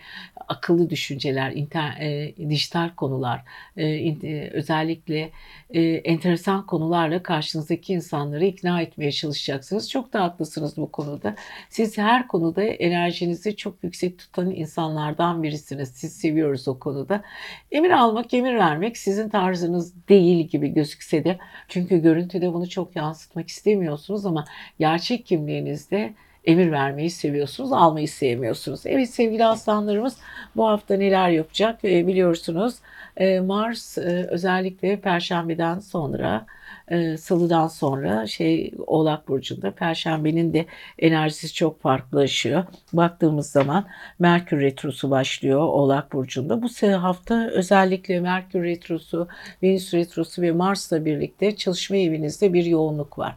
[0.47, 3.41] akıllı düşünceler, inter, e, dijital konular,
[3.77, 5.29] e, e, özellikle
[5.69, 9.89] e, enteresan konularla karşınızdaki insanları ikna etmeye çalışacaksınız.
[9.89, 11.35] Çok da haklısınız bu konuda.
[11.69, 15.89] Siz her konuda enerjinizi çok yüksek tutan insanlardan birisiniz.
[15.89, 16.13] Siz
[16.53, 17.23] seviyoruz o konuda.
[17.71, 21.37] Emir almak, emir vermek sizin tarzınız değil gibi gözükse de
[21.67, 24.45] çünkü görüntüde bunu çok yansıtmak istemiyorsunuz ama
[24.79, 26.13] gerçek kimliğinizde
[26.45, 28.85] emir vermeyi seviyorsunuz, almayı sevmiyorsunuz.
[28.85, 30.17] Evet sevgili aslanlarımız
[30.55, 32.75] bu hafta neler yapacak e, biliyorsunuz.
[33.17, 36.45] E, Mars e, özellikle Perşembeden sonra
[36.87, 40.65] e, Salıdan sonra şey Oğlak Burcu'nda Perşembenin de
[40.99, 42.63] enerjisi çok farklılaşıyor.
[42.93, 43.85] Baktığımız zaman
[44.19, 46.61] Merkür Retrosu başlıyor Oğlak Burcu'nda.
[46.61, 49.27] Bu hafta özellikle Merkür Retrosu,
[49.63, 53.35] Venüs Retrosu ve Mars'la birlikte çalışma evinizde bir yoğunluk var.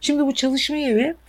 [0.00, 1.25] Şimdi bu çalışma evi ee,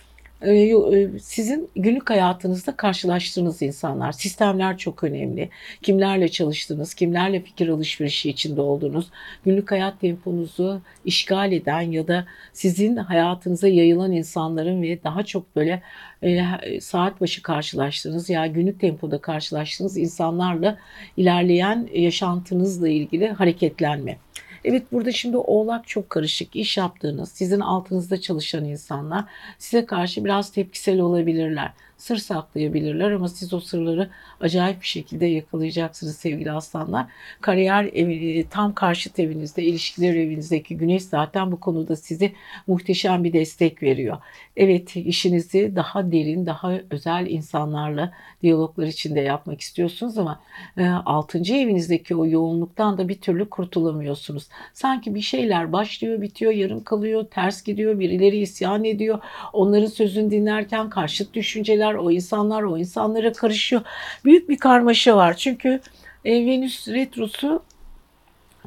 [1.20, 5.48] sizin günlük hayatınızda karşılaştığınız insanlar, sistemler çok önemli.
[5.82, 9.10] Kimlerle çalıştınız, kimlerle fikir alışverişi içinde oldunuz,
[9.44, 15.82] günlük hayat temponuzu işgal eden ya da sizin hayatınıza yayılan insanların ve daha çok böyle
[16.22, 20.78] e, saat başı karşılaştığınız ya günlük tempoda karşılaştığınız insanlarla
[21.16, 24.16] ilerleyen yaşantınızla ilgili hareketlenme.
[24.64, 26.56] Evet burada şimdi oğlak çok karışık.
[26.56, 29.24] İş yaptığınız, sizin altınızda çalışan insanlar
[29.58, 36.16] size karşı biraz tepkisel olabilirler sır saklayabilirler ama siz o sırları acayip bir şekilde yakalayacaksınız
[36.16, 37.06] sevgili aslanlar.
[37.40, 42.32] Kariyer evi, tam karşıt evinizde, ilişkiler evinizdeki güneş zaten bu konuda size
[42.66, 44.18] muhteşem bir destek veriyor.
[44.56, 50.40] Evet işinizi daha derin, daha özel insanlarla diyaloglar içinde yapmak istiyorsunuz ama
[50.76, 51.38] e, 6.
[51.38, 54.48] evinizdeki o yoğunluktan da bir türlü kurtulamıyorsunuz.
[54.72, 59.18] Sanki bir şeyler başlıyor, bitiyor, yarım kalıyor, ters gidiyor, birileri isyan ediyor.
[59.52, 63.82] Onların sözünü dinlerken karşıt düşünceler kişiler, o insanlar o insanlara karışıyor.
[64.24, 65.36] Büyük bir karmaşa var.
[65.36, 65.80] Çünkü
[66.24, 67.62] e, Venüs retrosu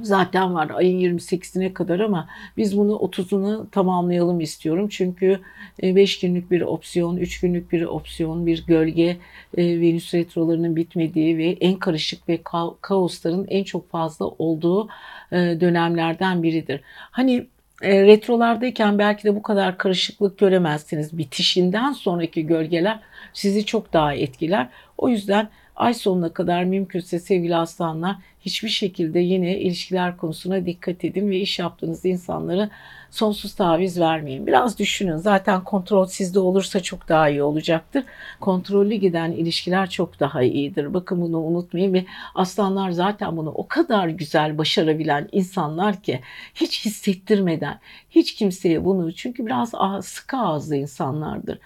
[0.01, 4.88] zaten var ayın 28'ine kadar ama biz bunu 30'unu tamamlayalım istiyorum.
[4.89, 5.39] Çünkü
[5.81, 9.17] 5 e, günlük bir opsiyon, 3 günlük bir opsiyon, bir gölge
[9.57, 12.39] e, Venüs retrolarının bitmediği ve en karışık ve
[12.81, 14.88] kaosların en çok fazla olduğu
[15.31, 16.81] e, dönemlerden biridir.
[17.12, 17.47] Hani
[17.82, 21.17] e, retrolardayken belki de bu kadar karışıklık göremezsiniz.
[21.17, 23.00] Bitişinden sonraki gölgeler
[23.34, 24.67] sizi çok daha etkiler.
[24.98, 25.50] O yüzden
[25.82, 31.60] Ay sonuna kadar mümkünse sevgili aslanlar hiçbir şekilde yine ilişkiler konusuna dikkat edin ve iş
[31.60, 32.70] yaptığınız insanları
[33.12, 34.48] sonsuz taviz vermeyin.
[34.48, 35.17] Biraz düşünün.
[35.17, 38.04] Zaten kontrol sizde olursa çok daha iyi olacaktır.
[38.39, 40.94] Kontrollü giden ilişkiler çok daha iyidir.
[40.94, 46.20] Bakın bunu unutmayın ve aslanlar zaten bunu o kadar güzel başarabilen insanlar ki
[46.56, 51.60] hiç hissettirmeden hiç kimseye bunu çünkü biraz sıkı ağızlı insanlardır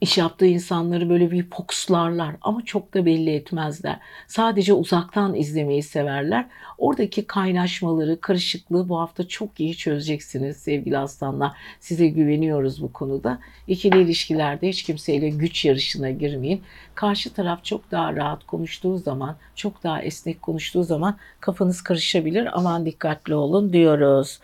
[0.00, 3.96] iş yaptığı insanları böyle bir fokuslarlar ama çok da belli etmezler.
[4.26, 6.46] Sadece uzaktan izlemeyi severler.
[6.78, 11.52] Oradaki kaynaşmaları, karışıklığı bu hafta çok iyi çözeceksiniz sevgili aslanlar.
[11.80, 13.38] Size güveniyoruz bu konuda.
[13.66, 16.62] İkili ilişkilerde hiç kimseyle güç yarışına girmeyin.
[16.94, 22.58] Karşı taraf çok daha rahat konuştuğu zaman, çok daha esnek konuştuğu zaman kafanız karışabilir.
[22.58, 24.40] Aman dikkatli olun diyoruz.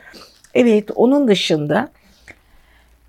[0.55, 1.88] Evet, onun dışında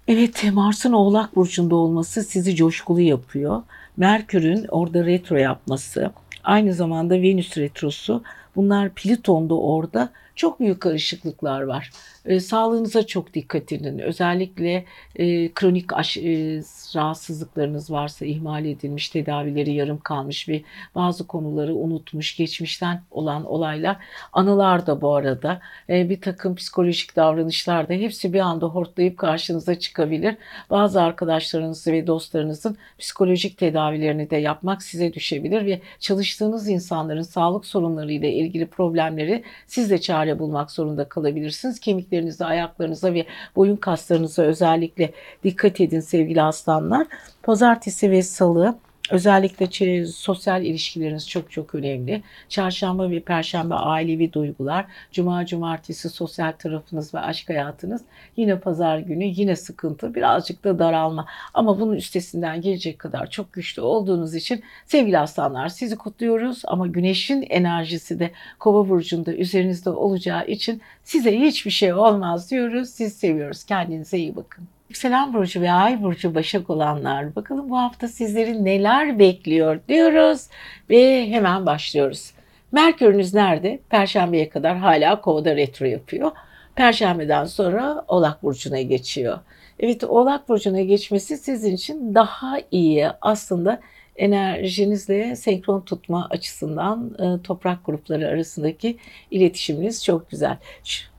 [0.08, 3.63] Evet, Mars'ın Oğlak Burcu'nda olması sizi coşkulu yapıyor.
[3.98, 6.12] Merkür'ün orada retro yapması,
[6.43, 8.24] aynı zamanda Venüs retrosu
[8.56, 11.91] bunlar Plüton'da orada çok büyük karışıklıklar var.
[12.26, 14.00] E, sağlığınıza çok dikkat edin.
[14.00, 16.62] Özellikle e, kronik aş, e,
[16.95, 20.62] rahatsızlıklarınız varsa ihmal edilmiş, tedavileri yarım kalmış ve
[20.95, 23.97] bazı konuları unutmuş, geçmişten olan olaylar.
[24.34, 29.80] Anılar da bu arada e, bir takım psikolojik davranışlar da hepsi bir anda hortlayıp karşınıza
[29.80, 30.36] çıkabilir.
[30.69, 38.30] Bazı arkadaşlarınız ve dostlarınızın psikolojik tedavilerini de yapmak size düşebilir ve çalıştığınız insanların sağlık sorunlarıyla
[38.30, 41.79] ilgili problemleri siz de çare bulmak zorunda kalabilirsiniz.
[41.79, 45.11] Kemikleri bileklerinize, ayaklarınıza ve boyun kaslarınıza özellikle
[45.43, 47.07] dikkat edin sevgili aslanlar.
[47.43, 48.75] Pazartesi ve salı
[49.12, 52.24] Özellikle sosyal ilişkileriniz çok çok önemli.
[52.50, 58.02] Çarşamba ve perşembe ailevi duygular, cuma cumartesi sosyal tarafınız ve aşk hayatınız,
[58.38, 61.26] yine pazar günü yine sıkıntı, birazcık da daralma.
[61.54, 67.41] Ama bunun üstesinden gelecek kadar çok güçlü olduğunuz için sevgili aslanlar sizi kutluyoruz ama güneşin
[67.41, 72.89] enerjisi de kova burcunda üzerinizde olacağı için size hiçbir şey olmaz diyoruz.
[72.89, 73.63] Sizi seviyoruz.
[73.63, 74.76] Kendinize iyi bakın.
[74.89, 80.47] Yükselen burcu ve ay burcu başak olanlar bakalım bu hafta sizleri neler bekliyor diyoruz
[80.89, 82.32] ve hemen başlıyoruz.
[82.71, 83.80] Merkürünüz nerede?
[83.89, 86.32] Perşembeye kadar hala kovada retro yapıyor.
[86.76, 89.39] Perşembeden sonra Oğlak Burcu'na geçiyor.
[89.80, 93.80] Evet Oğlak Burcu'na geçmesi sizin için daha iyi aslında
[94.15, 98.97] enerjinizle senkron tutma açısından e, toprak grupları arasındaki
[99.32, 100.58] iletişiminiz çok güzel.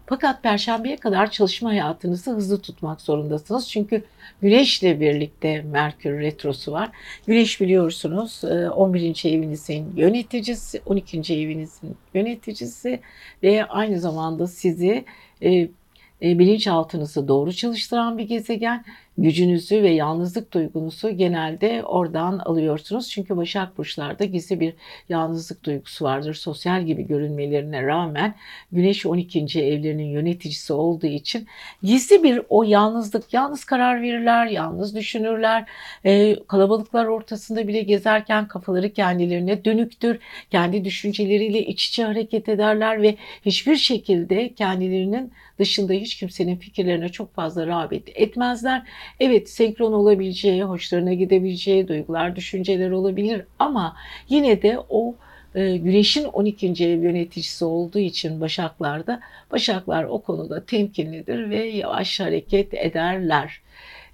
[0.08, 3.68] Fakat perşembeye kadar çalışma hayatınızı hızlı tutmak zorundasınız.
[3.68, 4.02] Çünkü
[4.42, 6.90] Güneşle birlikte Merkür retrosu var.
[7.26, 9.24] Güneş biliyorsunuz 11.
[9.24, 11.34] E, evinizin yöneticisi, 12.
[11.34, 13.00] evinizin yöneticisi
[13.42, 15.04] ve aynı zamanda sizi
[15.42, 15.50] e,
[16.22, 18.84] e, bilinçaltınızı doğru çalıştıran bir gezegen.
[19.18, 23.11] Gücünüzü ve yalnızlık duygunuzu genelde oradan alıyorsunuz.
[23.11, 24.74] Çünkü Başak Burçlarda gizli bir
[25.09, 26.35] yalnızlık duygusu vardır.
[26.35, 28.35] Sosyal gibi görünmelerine rağmen
[28.72, 29.40] Güneş 12.
[29.61, 31.46] evlerinin yöneticisi olduğu için
[31.83, 35.64] gizli bir o yalnızlık, yalnız karar verirler, yalnız düşünürler.
[36.04, 40.18] E, kalabalıklar ortasında bile gezerken kafaları kendilerine dönüktür.
[40.50, 47.35] Kendi düşünceleriyle iç içe hareket ederler ve hiçbir şekilde kendilerinin dışında hiç kimsenin fikirlerine çok
[47.35, 48.83] fazla rağbet etmezler.
[49.20, 53.96] Evet senkron olabileceği, hoşlarına gidebileceği duygular, düşünceler olabilir ama
[54.28, 55.14] yine de o
[55.54, 56.66] e, Güneş'in 12.
[56.66, 59.20] ev yöneticisi olduğu için Başaklar'da
[59.52, 63.60] Başaklar o konuda temkinlidir ve yavaş hareket ederler.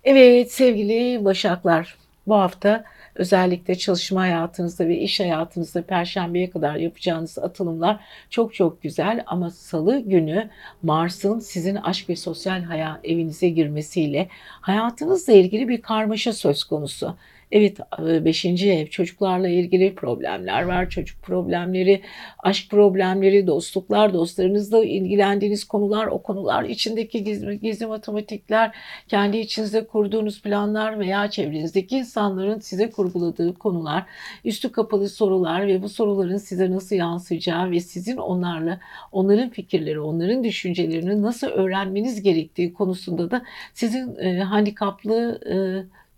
[0.04, 8.00] Evet sevgili Başaklar bu hafta özellikle çalışma hayatınızda ve iş hayatınızda perşembeye kadar yapacağınız atılımlar
[8.30, 10.50] çok çok güzel ama salı günü
[10.82, 14.28] Mars'ın sizin aşk ve sosyal hayat evinize girmesiyle
[14.60, 17.16] hayatınızla ilgili bir karmaşa söz konusu.
[17.52, 20.90] Evet beşinci ev çocuklarla ilgili problemler var.
[20.90, 22.02] Çocuk problemleri,
[22.38, 28.76] aşk problemleri, dostluklar, dostlarınızla ilgilendiğiniz konular, o konular içindeki gizli, gizli matematikler,
[29.08, 34.06] kendi içinizde kurduğunuz planlar veya çevrenizdeki insanların size kurguladığı konular,
[34.44, 38.80] üstü kapalı sorular ve bu soruların size nasıl yansıyacağı ve sizin onlarla
[39.12, 43.42] onların fikirleri, onların düşüncelerini nasıl öğrenmeniz gerektiği konusunda da
[43.74, 45.54] sizin e, handikaplı e,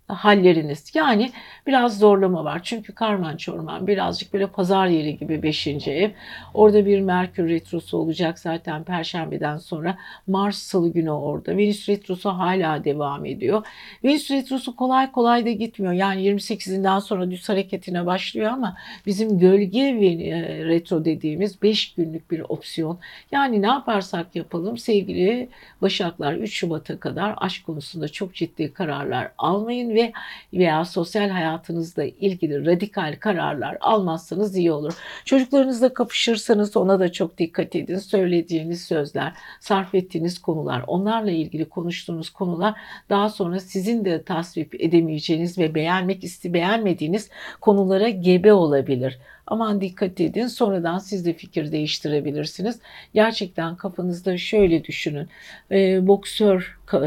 [0.07, 0.91] halleriniz.
[0.93, 1.31] Yani
[1.67, 2.61] biraz zorlama var.
[2.63, 5.67] Çünkü Karman Çorman birazcık böyle pazar yeri gibi 5.
[5.67, 6.11] ev.
[6.53, 9.97] Orada bir Merkür Retrosu olacak zaten Perşembeden sonra.
[10.27, 11.57] Mars Salı günü orada.
[11.57, 13.65] Venüs Retrosu hala devam ediyor.
[14.03, 15.93] Venüs Retrosu kolay kolay da gitmiyor.
[15.93, 22.39] Yani 28'inden sonra düz hareketine başlıyor ama bizim gölge e, retro dediğimiz 5 günlük bir
[22.49, 22.99] opsiyon.
[23.31, 25.49] Yani ne yaparsak yapalım sevgili
[25.81, 30.11] Başaklar 3 Şubat'a kadar aşk konusunda çok ciddi kararlar almayın ve
[30.53, 34.93] veya sosyal hayatınızla ilgili radikal kararlar almazsanız iyi olur.
[35.25, 37.97] Çocuklarınızla kapışırsanız ona da çok dikkat edin.
[37.97, 42.73] Söylediğiniz sözler, sarf ettiğiniz konular, onlarla ilgili konuştuğunuz konular
[43.09, 47.29] daha sonra sizin de tasvip edemeyeceğiniz ve beğenmek iste beğenmediğiniz
[47.61, 49.19] konulara gebe olabilir.
[49.47, 52.79] Aman dikkat edin sonradan siz de fikir değiştirebilirsiniz.
[53.13, 55.27] Gerçekten kafanızda şöyle düşünün.
[55.71, 56.99] E, boksör e,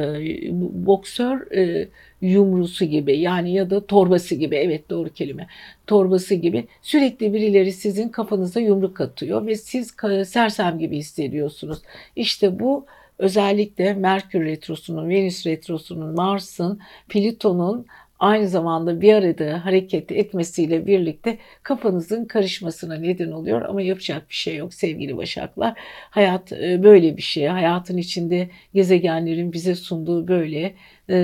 [0.87, 1.89] boksör e,
[2.21, 5.47] yumrusu gibi yani ya da torbası gibi evet doğru kelime
[5.87, 9.95] torbası gibi sürekli birileri sizin kafanıza yumruk atıyor ve siz
[10.27, 11.79] sersem gibi hissediyorsunuz.
[12.17, 12.87] İşte bu
[13.19, 17.87] özellikle Merkür Retrosu'nun, Venüs Retrosu'nun, Mars'ın, Plüton'un
[18.21, 24.57] aynı zamanda bir arada hareket etmesiyle birlikte kafanızın karışmasına neden oluyor ama yapacak bir şey
[24.57, 25.75] yok sevgili Başaklar.
[26.11, 27.47] Hayat e, böyle bir şey.
[27.47, 30.75] Hayatın içinde gezegenlerin bize sunduğu böyle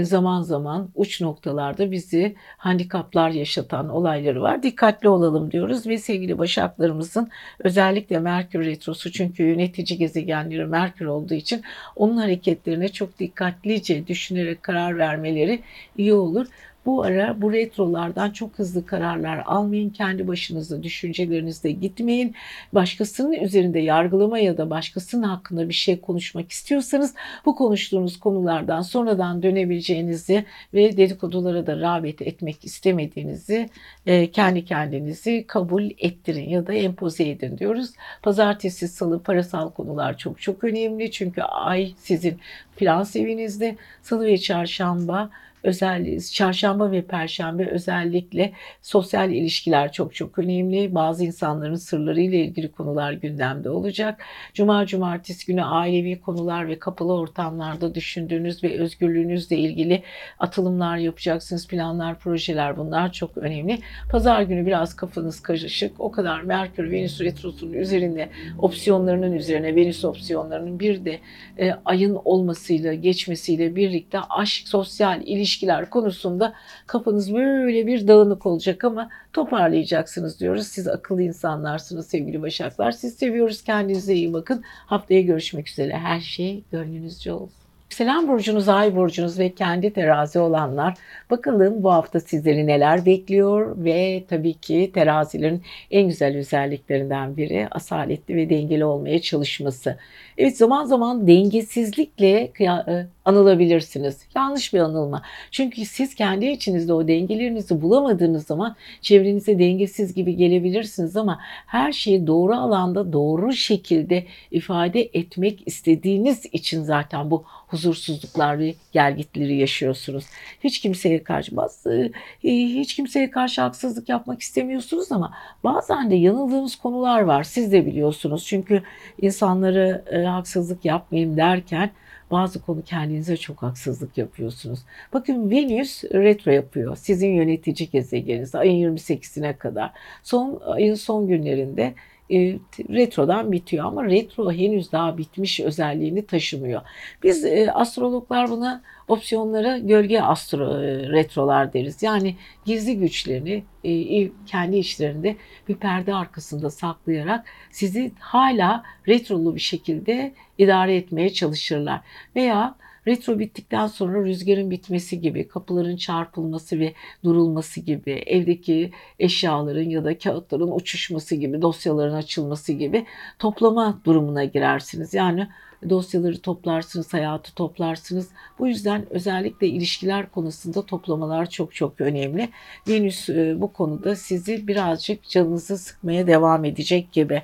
[0.02, 4.62] zaman zaman uç noktalarda bizi handikaplar yaşatan olayları var.
[4.62, 11.62] Dikkatli olalım diyoruz ve sevgili Başaklarımızın özellikle Merkür Retrosu çünkü yönetici gezegenleri Merkür olduğu için
[11.96, 15.60] onun hareketlerine çok dikkatlice düşünerek karar vermeleri
[15.96, 16.46] iyi olur.
[16.86, 19.90] Bu ara bu retrolardan çok hızlı kararlar almayın.
[19.90, 22.34] Kendi başınıza düşüncelerinizde gitmeyin.
[22.72, 27.14] Başkasının üzerinde yargılama ya da başkasının hakkında bir şey konuşmak istiyorsanız
[27.46, 29.42] bu konuştuğunuz konulardan sonradan
[29.76, 33.68] dönebileceğinizi ve dedikodulara da rağbet etmek istemediğinizi
[34.06, 37.90] e, kendi kendinizi kabul ettirin ya da empoze edin diyoruz.
[38.22, 41.10] Pazartesi, salı parasal konular çok çok önemli.
[41.10, 42.38] Çünkü ay sizin
[42.76, 45.30] finans evinizde salı ve çarşamba
[45.66, 48.52] özel çarşamba ve perşembe özellikle
[48.82, 50.94] sosyal ilişkiler çok çok önemli.
[50.94, 54.22] Bazı insanların sırları ile ilgili konular gündemde olacak.
[54.54, 60.02] Cuma cumartesi günü ailevi konular ve kapalı ortamlarda düşündüğünüz ve özgürlüğünüzle ilgili
[60.38, 61.66] atılımlar yapacaksınız.
[61.66, 63.78] Planlar, projeler bunlar çok önemli.
[64.10, 66.00] Pazar günü biraz kafanız karışık.
[66.00, 71.20] O kadar Merkür Venüs retrosunun üzerinde opsiyonlarının üzerine Venüs opsiyonlarının bir de
[71.58, 76.54] e, ayın olmasıyla geçmesiyle birlikte aşk, sosyal ilişki ilişkiler konusunda
[76.86, 80.66] kafanız böyle bir dağınık olacak ama toparlayacaksınız diyoruz.
[80.66, 82.92] Siz akıllı insanlarsınız sevgili Başaklar.
[82.92, 83.62] Siz seviyoruz.
[83.62, 84.62] Kendinize iyi bakın.
[84.86, 85.92] Haftaya görüşmek üzere.
[85.92, 87.66] Her şey gönlünüzce olsun.
[87.90, 90.94] Yükselen burcunuz, ay burcunuz ve kendi terazi olanlar
[91.30, 98.36] bakalım bu hafta sizleri neler bekliyor ve tabii ki terazilerin en güzel özelliklerinden biri asaletli
[98.36, 99.96] ve dengeli olmaya çalışması.
[100.38, 104.18] Evet zaman zaman dengesizlikle e, anılabilirsiniz.
[104.36, 105.22] Yanlış bir anılma.
[105.50, 112.26] Çünkü siz kendi içinizde o dengelerinizi bulamadığınız zaman çevrenize dengesiz gibi gelebilirsiniz ama her şeyi
[112.26, 120.24] doğru alanda doğru şekilde ifade etmek istediğiniz için zaten bu huzursuzluklar ve gelgitleri yaşıyorsunuz.
[120.64, 122.12] Hiç kimseye karşı bazı
[122.44, 125.32] e, hiç kimseye karşı haksızlık yapmak istemiyorsunuz ama
[125.64, 127.42] bazen de yanıldığınız konular var.
[127.42, 128.44] Siz de biliyorsunuz.
[128.46, 128.82] Çünkü
[129.22, 131.90] insanları e, haksızlık yapmayayım derken
[132.30, 134.80] bazı konu kendinize çok haksızlık yapıyorsunuz.
[135.12, 136.96] Bakın Venüs retro yapıyor.
[136.96, 139.90] Sizin yönetici gezegeniniz ayın 28'ine kadar.
[140.22, 141.94] Son ayın son günlerinde
[142.30, 142.58] e,
[142.90, 146.82] retrodan bitiyor ama retro henüz daha bitmiş özelliğini taşımıyor.
[147.22, 152.02] Biz e, astrologlar buna opsiyonlara gölge astro e, retrolar deriz.
[152.02, 155.36] Yani gizli güçlerini e, kendi işlerinde
[155.68, 162.00] bir perde arkasında saklayarak sizi hala retrolu bir şekilde idare etmeye çalışırlar.
[162.36, 162.74] Veya
[163.06, 166.92] Retro bittikten sonra rüzgarın bitmesi gibi, kapıların çarpılması ve
[167.24, 173.06] durulması gibi, evdeki eşyaların ya da kağıtların uçuşması gibi, dosyaların açılması gibi
[173.38, 175.14] toplama durumuna girersiniz.
[175.14, 175.48] Yani
[175.90, 178.28] dosyaları toplarsınız, hayatı toplarsınız.
[178.58, 182.48] Bu yüzden özellikle ilişkiler konusunda toplamalar çok çok önemli.
[182.88, 187.42] Venüs e, bu konuda sizi birazcık canınızı sıkmaya devam edecek gibi.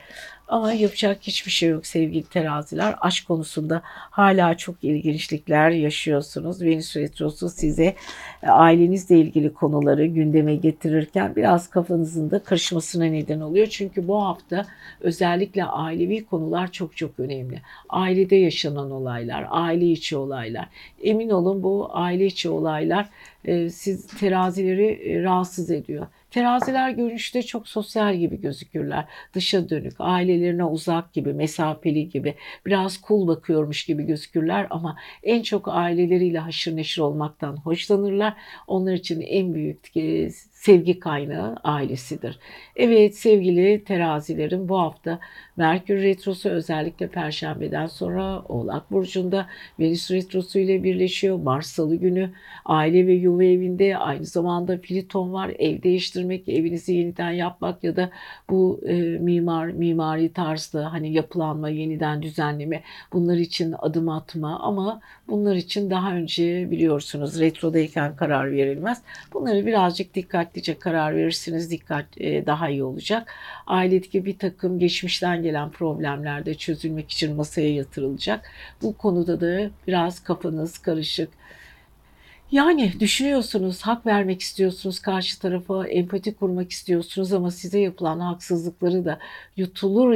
[0.53, 2.95] Ama yapacak hiçbir şey yok sevgili teraziler.
[3.01, 6.63] Aşk konusunda hala çok ilginçlikler yaşıyorsunuz.
[6.63, 7.95] Venüs Retrosu size
[8.43, 13.67] e, ailenizle ilgili konuları gündeme getirirken biraz kafanızın da karışmasına neden oluyor.
[13.67, 14.67] Çünkü bu hafta
[15.01, 17.61] özellikle ailevi konular çok çok önemli.
[17.89, 20.69] Ailede yaşanan olaylar, aile içi olaylar.
[21.03, 23.09] Emin olun bu aile içi olaylar
[23.45, 26.07] e, siz terazileri e, rahatsız ediyor.
[26.33, 29.05] Teraziler görünüşte çok sosyal gibi gözükürler.
[29.35, 32.35] Dışa dönük, ailelerine uzak gibi, mesafeli gibi,
[32.67, 38.35] biraz cool bakıyormuş gibi gözükürler ama en çok aileleriyle haşır neşir olmaktan hoşlanırlar.
[38.67, 40.31] Onlar için en büyük e,
[40.63, 42.39] sevgi kaynağı ailesidir.
[42.77, 45.19] Evet sevgili terazilerin bu hafta
[45.57, 49.47] Merkür Retrosu özellikle Perşembeden sonra Oğlak Burcu'nda
[49.81, 51.37] Venüs Retrosu ile birleşiyor.
[51.37, 52.31] Mars Salı günü
[52.65, 55.53] aile ve yuva evinde aynı zamanda Pliton var.
[55.59, 58.11] Ev değiştirmek, evinizi yeniden yapmak ya da
[58.51, 65.57] bu e, mimar, mimari tarzda hani yapılanma, yeniden düzenleme bunlar için adım atma ama bunlar
[65.57, 69.03] için daha önce biliyorsunuz retrodayken karar verilmez.
[69.35, 70.15] Bunları birazcık
[70.55, 71.71] dikkatlice karar verirsiniz.
[71.71, 73.29] Dikkat e, daha iyi olacak.
[73.67, 78.51] Ailedeki bir takım geçmişten gelen problemler de çözülmek için masaya yatırılacak.
[78.83, 81.29] Bu konuda da biraz kafanız karışık.
[82.53, 89.19] Yani düşünüyorsunuz, hak vermek istiyorsunuz, karşı tarafa empati kurmak istiyorsunuz ama size yapılan haksızlıkları da
[89.57, 90.15] yutulur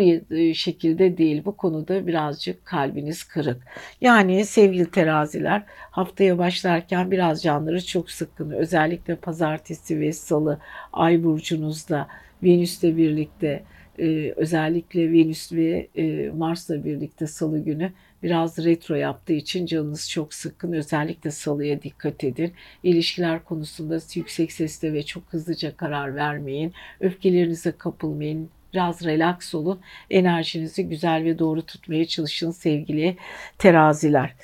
[0.54, 1.42] şekilde değil.
[1.44, 3.62] Bu konuda birazcık kalbiniz kırık.
[4.00, 8.50] Yani sevgili teraziler haftaya başlarken biraz canları çok sıkkın.
[8.50, 10.58] Özellikle pazartesi ve salı
[10.92, 12.08] ay burcunuzda
[12.42, 13.62] Venüs'le birlikte
[13.98, 17.92] e, özellikle Venüs ve e, Mars'la birlikte salı günü
[18.22, 20.72] biraz retro yaptığı için canınız çok sıkkın.
[20.72, 22.52] Özellikle salıya dikkat edin.
[22.82, 26.72] İlişkiler konusunda yüksek sesle ve çok hızlıca karar vermeyin.
[27.00, 28.50] Öfkelerinize kapılmayın.
[28.72, 29.80] Biraz relax olun.
[30.10, 33.16] Enerjinizi güzel ve doğru tutmaya çalışın sevgili
[33.58, 34.34] teraziler.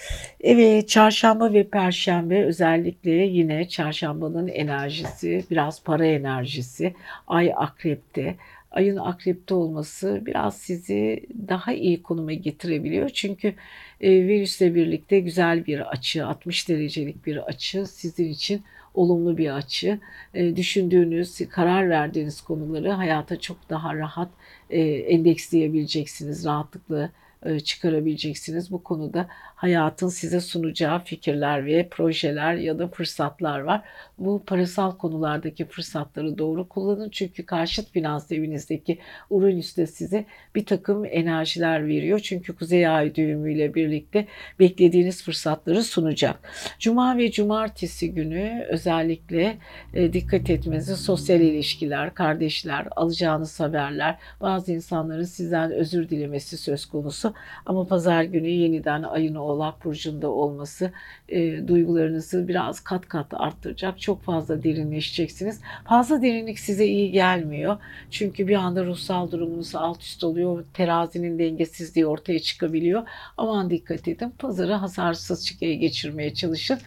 [0.40, 6.94] Evet çarşamba ve perşembe özellikle yine çarşambanın enerjisi biraz para enerjisi.
[7.26, 8.36] Ay akrepte
[8.72, 13.08] ayın akrepte olması biraz sizi daha iyi konuma getirebiliyor.
[13.08, 13.54] Çünkü
[14.00, 18.62] e, Venüs'le birlikte güzel bir açı, 60 derecelik bir açı sizin için
[18.94, 20.00] olumlu bir açı.
[20.34, 24.28] E, düşündüğünüz, karar verdiğiniz konuları hayata çok daha rahat
[24.70, 27.10] e, endeksleyebileceksiniz, rahatlıkla
[27.46, 28.72] e, çıkarabileceksiniz.
[28.72, 29.28] Bu konuda
[29.62, 33.82] hayatın size sunacağı fikirler ve projeler ya da fırsatlar var.
[34.18, 37.10] Bu parasal konulardaki fırsatları doğru kullanın.
[37.10, 38.98] Çünkü karşıt finans evinizdeki
[39.30, 42.18] Uranüs de size bir takım enerjiler veriyor.
[42.18, 44.26] Çünkü Kuzey Ay düğümüyle birlikte
[44.58, 46.50] beklediğiniz fırsatları sunacak.
[46.78, 49.58] Cuma ve cumartesi günü özellikle
[49.94, 57.34] e, dikkat etmenizi sosyal ilişkiler, kardeşler, alacağınız haberler, bazı insanların sizden özür dilemesi söz konusu.
[57.66, 60.92] Ama pazar günü yeniden ayın Oğlak Burcu'nda olması
[61.28, 64.00] e, duygularınızı biraz kat kat arttıracak.
[64.00, 65.60] Çok fazla derinleşeceksiniz.
[65.84, 67.76] Fazla derinlik size iyi gelmiyor.
[68.10, 70.64] Çünkü bir anda ruhsal durumunuz alt üst oluyor.
[70.74, 73.02] Terazinin dengesizliği ortaya çıkabiliyor.
[73.36, 74.30] Aman dikkat edin.
[74.38, 76.78] Pazarı hasarsız çıkaya geçirmeye çalışın.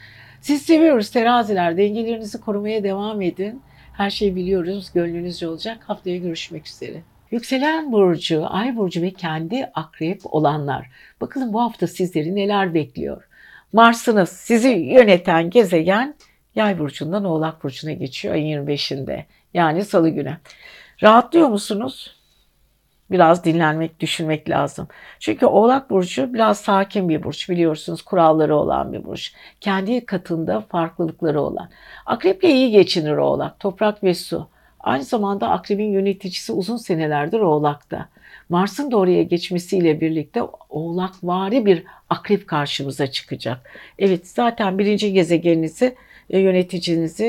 [0.42, 1.78] Siz seviyoruz teraziler.
[1.78, 3.62] Dengelerinizi korumaya devam edin.
[3.94, 4.92] Her şeyi biliyoruz.
[4.94, 5.78] Gönlünüzce olacak.
[5.88, 7.15] Haftaya görüşmek üzere.
[7.36, 10.90] Yükselen burcu, ay burcu ve kendi akrep olanlar.
[11.22, 13.28] Bakalım bu hafta sizleri neler bekliyor?
[13.74, 16.16] Mars'ınız sizi yöneten gezegen
[16.56, 19.24] yay burcundan oğlak burcuna geçiyor ayın 25'inde.
[19.54, 20.38] Yani salı günü.
[21.04, 22.16] Rahatlıyor musunuz?
[23.12, 24.88] Biraz dinlenmek, düşünmek lazım.
[25.20, 28.02] Çünkü Oğlak Burcu biraz sakin bir burç biliyorsunuz.
[28.02, 29.34] Kuralları olan bir burç.
[29.62, 31.70] Kendi katında farklılıkları olan.
[32.06, 33.60] Akreple iyi geçinir Oğlak.
[33.60, 34.55] Toprak ve su.
[34.86, 38.10] Aynı zamanda akrebin yöneticisi uzun senelerdir Oğlak'ta.
[38.50, 43.72] Mars'ın da oraya geçmesiyle birlikte Oğlakvari bir akrep karşımıza çıkacak.
[44.00, 45.96] Evet zaten birinci gezegeninizi
[46.30, 47.26] e, yöneticinizi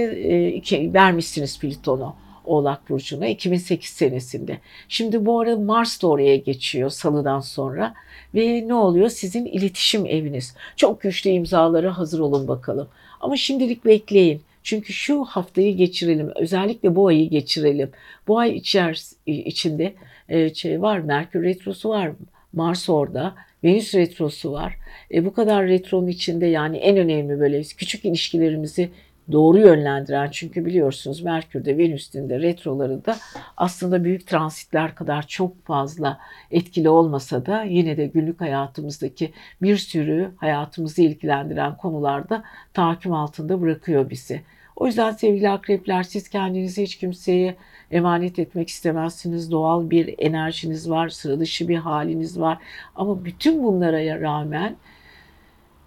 [0.72, 2.16] e, vermişsiniz Plüton'u.
[2.44, 4.58] Oğlak Burcu'na 2008 senesinde.
[4.88, 7.94] Şimdi bu arada Mars da oraya geçiyor salıdan sonra.
[8.34, 9.08] Ve ne oluyor?
[9.08, 10.54] Sizin iletişim eviniz.
[10.76, 12.88] Çok güçlü imzalara hazır olun bakalım.
[13.20, 14.42] Ama şimdilik bekleyin.
[14.66, 16.30] Çünkü şu haftayı geçirelim.
[16.36, 17.90] Özellikle bu ayı geçirelim.
[18.28, 19.94] Bu ay içer, içinde
[20.28, 20.98] e, şey var.
[20.98, 22.10] Merkür Retrosu var.
[22.52, 23.34] Mars orada.
[23.64, 24.74] Venüs Retrosu var.
[25.14, 28.90] E, bu kadar retronun içinde yani en önemli böyle küçük ilişkilerimizi
[29.32, 33.16] doğru yönlendiren çünkü biliyorsunuz Merkür'de Venüs'ün de retroları da
[33.56, 36.18] aslında büyük transitler kadar çok fazla
[36.50, 42.44] etkili olmasa da yine de günlük hayatımızdaki bir sürü hayatımızı ilgilendiren konularda
[42.74, 44.42] tahakküm altında bırakıyor bizi.
[44.76, 47.56] O yüzden sevgili akrepler siz kendinizi hiç kimseye
[47.90, 49.50] emanet etmek istemezsiniz.
[49.50, 52.58] Doğal bir enerjiniz var, sıra dışı bir haliniz var.
[52.96, 54.76] Ama bütün bunlara rağmen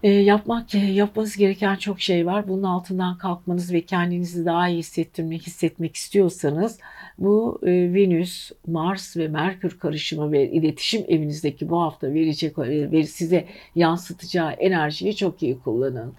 [0.03, 2.47] e, yapmak yapmanız gereken çok şey var.
[2.47, 6.79] Bunun altından kalkmanız ve kendinizi daha iyi hissettirmek, hissetmek istiyorsanız
[7.17, 13.45] bu e, Venüs, Mars ve Merkür karışımı ve iletişim evinizdeki bu hafta verecek ve size
[13.75, 16.13] yansıtacağı enerjiyi çok iyi kullanın.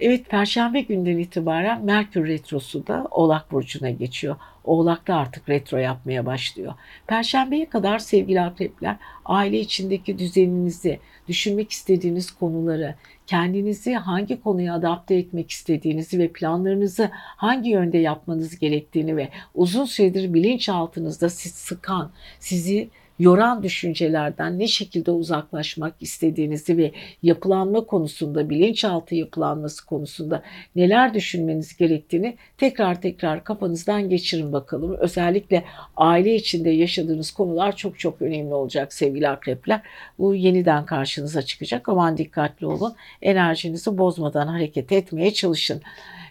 [0.00, 4.36] Evet Perşembe günden itibaren Merkür retrosu da Oğlak burcuna geçiyor.
[4.64, 6.74] Oğlak'ta artık retro yapmaya başlıyor.
[7.06, 11.00] Perşembeye kadar sevgili akrepler aile içindeki düzeninizi,
[11.30, 12.94] düşünmek istediğiniz konuları,
[13.26, 20.34] kendinizi hangi konuya adapte etmek istediğinizi ve planlarınızı hangi yönde yapmanız gerektiğini ve uzun süredir
[20.34, 22.90] bilinçaltınızda siz sıkan, sizi
[23.20, 26.92] yoran düşüncelerden ne şekilde uzaklaşmak istediğinizi ve
[27.22, 30.42] yapılanma konusunda, bilinçaltı yapılanması konusunda
[30.76, 34.96] neler düşünmeniz gerektiğini tekrar tekrar kafanızdan geçirin bakalım.
[34.98, 35.64] Özellikle
[35.96, 39.80] aile içinde yaşadığınız konular çok çok önemli olacak sevgili akrepler.
[40.18, 41.88] Bu yeniden karşınıza çıkacak.
[41.88, 42.94] Aman dikkatli olun.
[43.22, 45.82] Enerjinizi bozmadan hareket etmeye çalışın.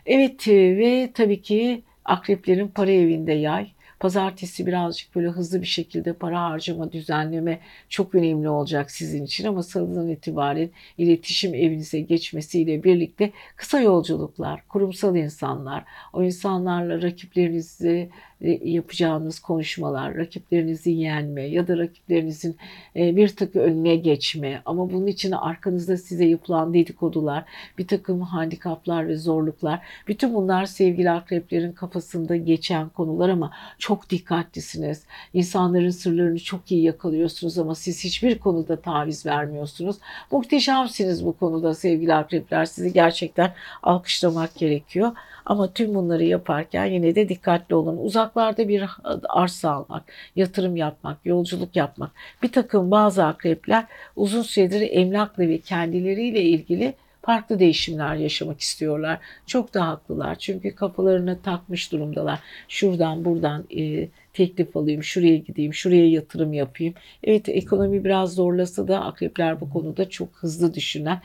[0.05, 6.41] Evet ve tabii ki akreplerin para evinde yay Pazartesi birazcık böyle hızlı bir şekilde para
[6.41, 13.79] harcama, düzenleme çok önemli olacak sizin için ama salıdan itibaren iletişim evinize geçmesiyle birlikte kısa
[13.79, 18.09] yolculuklar, kurumsal insanlar, o insanlarla rakiplerinizi
[18.41, 22.57] yapacağınız konuşmalar, rakiplerinizi yenme ya da rakiplerinizin
[22.95, 27.45] e, bir tık önüne geçme ama bunun için arkanızda size yapılan dedikodular,
[27.77, 35.03] bir takım handikaplar ve zorluklar, bütün bunlar sevgili akreplerin kafasında geçen konular ama çok dikkatlisiniz.
[35.33, 39.95] İnsanların sırlarını çok iyi yakalıyorsunuz ama siz hiçbir konuda taviz vermiyorsunuz.
[40.31, 42.65] Muhteşemsiniz bu konuda sevgili akrepler.
[42.65, 45.11] Sizi gerçekten alkışlamak gerekiyor.
[45.45, 47.97] Ama tüm bunları yaparken yine de dikkatli olun.
[47.97, 48.83] Uzaklarda bir
[49.29, 50.03] arsa almak,
[50.35, 52.11] yatırım yapmak, yolculuk yapmak.
[52.43, 53.85] Bir takım bazı akrepler
[54.15, 59.19] uzun süredir emlakla ve kendileriyle ilgili farklı değişimler yaşamak istiyorlar.
[59.45, 62.39] Çok da haklılar çünkü kafalarına takmış durumdalar.
[62.67, 64.07] Şuradan buradan e,
[64.39, 66.93] teklif alayım, şuraya gideyim, şuraya yatırım yapayım.
[67.23, 71.21] Evet ekonomi biraz zorlasa da akrepler bu konuda çok hızlı düşünen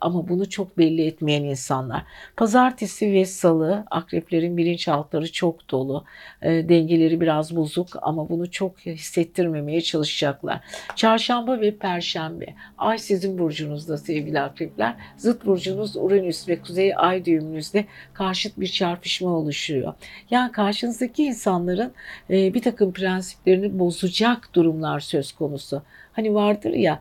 [0.00, 2.02] ama bunu çok belli etmeyen insanlar.
[2.36, 6.04] Pazartesi ve salı akreplerin bilinçaltları çok dolu.
[6.42, 10.60] E, dengeleri biraz bozuk ama bunu çok hissettirmemeye çalışacaklar.
[10.96, 12.46] Çarşamba ve perşembe.
[12.78, 14.94] Ay sizin burcunuzda sevgili akrepler.
[15.16, 19.94] Zıt burcunuz Uranüs ve Kuzey Ay düğümünüzde karşıt bir çarpışma oluşuyor.
[20.30, 21.92] Yani karşınızdaki insanların
[22.30, 25.82] e, bir takım prensiplerini bozacak durumlar söz konusu.
[26.12, 27.00] Hani vardır ya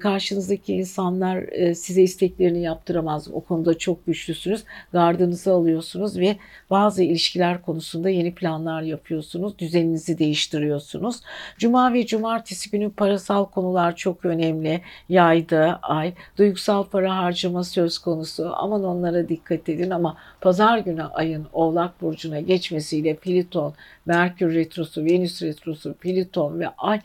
[0.00, 3.28] karşınızdaki insanlar e, size isteklerini yaptıramaz.
[3.32, 4.64] O konuda çok güçlüsünüz.
[4.92, 6.36] Gardınızı alıyorsunuz ve
[6.70, 9.58] bazı ilişkiler konusunda yeni planlar yapıyorsunuz.
[9.58, 11.20] Düzeninizi değiştiriyorsunuz.
[11.58, 14.80] Cuma ve cumartesi günü parasal konular çok önemli.
[15.08, 18.52] Yayda, ay, duygusal para harcama söz konusu.
[18.54, 23.74] Aman onlara dikkat edin ama pazar günü ayın Oğlak Burcu'na geçmesiyle Pliton,
[24.06, 27.00] Merkür Retrosu, Venüs Retrosu, Pliton ve Ay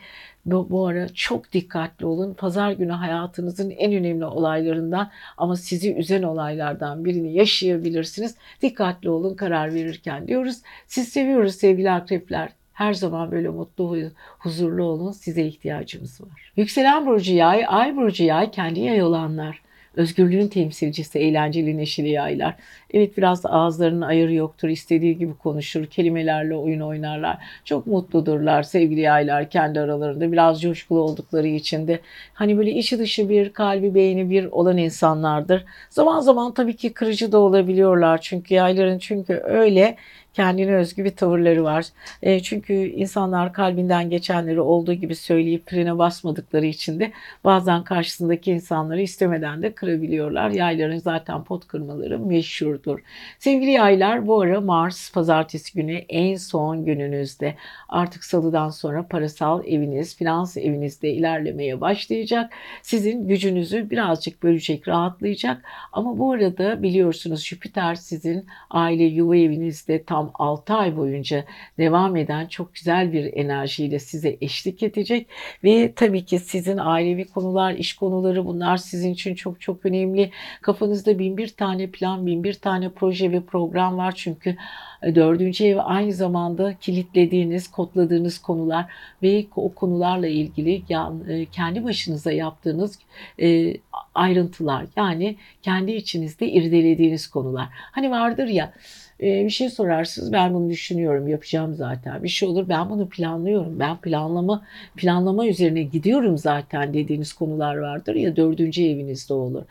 [0.52, 2.34] bu, bu ara çok dikkatli olun.
[2.34, 8.36] Pazar günü hayatınızın en önemli olaylarından ama sizi üzen olaylardan birini yaşayabilirsiniz.
[8.62, 10.58] Dikkatli olun karar verirken diyoruz.
[10.88, 12.50] Siz seviyoruz sevgili akrepler.
[12.74, 13.98] Her zaman böyle mutlu,
[14.40, 15.12] huzurlu olun.
[15.12, 16.52] Size ihtiyacımız var.
[16.56, 19.62] Yükselen burcu yay, ay burcu yay kendi yay olanlar.
[19.96, 22.56] Özgürlüğün temsilcisi eğlenceli neşeli yaylar.
[22.94, 24.70] Evet biraz da ağızlarının ayarı yoktur.
[24.70, 25.86] istediği gibi konuşur.
[25.86, 27.38] Kelimelerle oyun oynarlar.
[27.66, 30.32] Çok mutludurlar sevgili yaylar kendi aralarında.
[30.32, 32.00] Biraz coşkulu oldukları için de.
[32.34, 35.66] Hani böyle içi dışı bir, kalbi beyni bir olan insanlardır.
[35.90, 38.22] Zaman zaman tabii ki kırıcı da olabiliyorlar.
[38.22, 39.96] Çünkü yayların çünkü öyle
[40.40, 41.86] kendine özgü bir tavırları var.
[42.22, 47.12] E, çünkü insanlar kalbinden geçenleri olduğu gibi söyleyip frene basmadıkları için de
[47.44, 50.50] bazen karşısındaki insanları istemeden de kırabiliyorlar.
[50.50, 53.00] Yayların zaten pot kırmaları meşhurdur.
[53.40, 57.56] Sevgili yaylar bu ara Mars pazartesi günü en son gününüzde.
[57.90, 62.52] Artık salıdan sonra parasal eviniz, finans evinizde ilerlemeye başlayacak.
[62.82, 65.62] Sizin gücünüzü birazcık bölecek, rahatlayacak.
[65.92, 71.46] Ama bu arada biliyorsunuz Jüpiter sizin aile yuva evinizde tam 6 ay boyunca
[71.78, 75.28] devam eden çok güzel bir enerjiyle size eşlik edecek
[75.64, 80.32] ve tabii ki sizin ailevi konular, iş konuları bunlar sizin için çok çok önemli.
[80.62, 84.56] Kafanızda bin bir tane plan, bin bir tane proje ve program var çünkü
[85.04, 88.86] e, dördüncü ev aynı zamanda kilitlediğiniz, kodladığınız konular
[89.24, 90.84] ve o konularla ilgili
[91.30, 93.00] e, kendi başınıza yaptığınız
[93.42, 93.74] e,
[94.16, 97.68] ayrıntılar yani kendi içinizde irdelediğiniz konular.
[97.72, 98.74] Hani vardır ya
[99.22, 103.80] e, bir şey sorarsınız ben bunu düşünüyorum yapacağım zaten bir şey olur ben bunu planlıyorum
[103.80, 104.66] ben planlama
[104.98, 109.64] planlama üzerine gidiyorum zaten dediğiniz konular vardır ya dördüncü evinizde olur.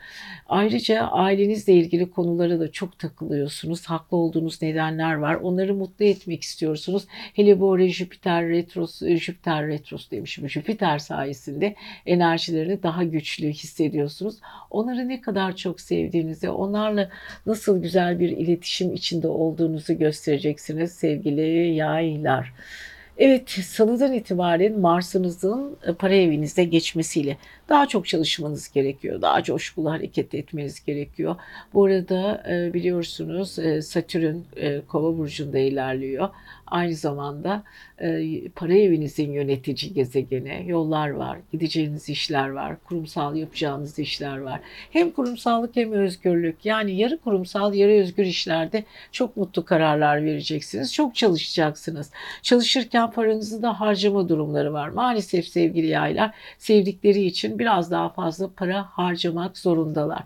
[0.49, 7.03] Ayrıca ailenizle ilgili konulara da çok takılıyorsunuz haklı olduğunuz nedenler var onları mutlu etmek istiyorsunuz.
[7.09, 11.75] Hele bu ara Jüpiter retros Jüpiter retros demişim Jüpiter sayesinde
[12.05, 14.35] enerjilerini daha güçlü hissediyorsunuz.
[14.69, 17.09] Onları ne kadar çok sevdiğinizi onlarla
[17.45, 22.53] nasıl güzel bir iletişim içinde olduğunuzu göstereceksiniz sevgili yaylar.
[23.17, 27.37] Evet, salıdan itibaren Mars'ınızın e, para evinizde geçmesiyle
[27.69, 29.21] daha çok çalışmanız gerekiyor.
[29.21, 31.35] Daha coşkulu hareket etmeniz gerekiyor.
[31.73, 34.37] Bu arada e, biliyorsunuz e, Satürn
[34.87, 36.29] Kova burcunda ilerliyor.
[36.67, 37.63] Aynı zamanda
[38.55, 44.59] para evinizin yönetici gezegeni, yollar var, gideceğiniz işler var, kurumsal yapacağınız işler var.
[44.91, 46.65] Hem kurumsallık hem özgürlük.
[46.65, 50.93] Yani yarı kurumsal, yarı özgür işlerde çok mutlu kararlar vereceksiniz.
[50.93, 52.11] Çok çalışacaksınız.
[52.41, 54.89] Çalışırken paranızı da harcama durumları var.
[54.89, 60.23] Maalesef sevgili yaylar sevdikleri için biraz daha fazla para harcamak zorundalar.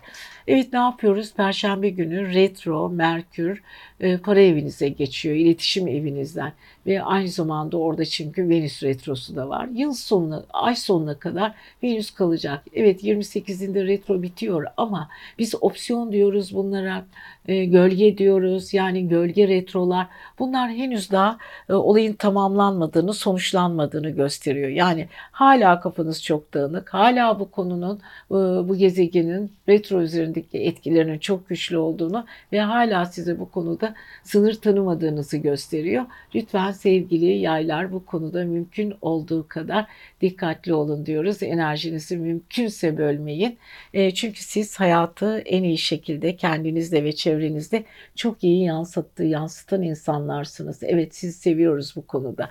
[0.48, 1.34] Evet ne yapıyoruz?
[1.34, 3.62] Perşembe günü retro, Merkür
[4.00, 6.52] e, para evinize geçiyor, iletişim evinizden
[6.86, 9.68] ve aynı zamanda orada çünkü Venüs retrosu da var.
[9.74, 12.64] Yıl sonuna, ay sonuna kadar Venüs kalacak.
[12.72, 17.04] Evet 28'inde retro bitiyor ama biz opsiyon diyoruz bunlara,
[17.48, 18.74] e, gölge diyoruz.
[18.74, 20.06] Yani gölge retrolar
[20.38, 21.38] bunlar henüz daha
[21.68, 24.68] e, olayın tamamlanmadığını, sonuçlanmadığını gösteriyor.
[24.68, 28.34] Yani hala kafanız çok dağınık, hala bu konunun, e,
[28.68, 30.00] bu gezegenin retro
[30.34, 36.04] üzerindeki etkilerinin çok güçlü olduğunu ve hala size bu konuda sınır tanımadığınızı gösteriyor.
[36.34, 39.86] Lütfen sevgili yaylar bu konuda mümkün olduğu kadar
[40.20, 41.42] dikkatli olun diyoruz.
[41.42, 43.58] Enerjinizi mümkünse bölmeyin.
[43.94, 47.84] E, çünkü siz hayatı en iyi şekilde kendinizle ve çevrenizde
[48.16, 50.82] çok iyi yansıttığı, yansıtan insanlarsınız.
[50.82, 52.48] Evet sizi seviyoruz bu konuda.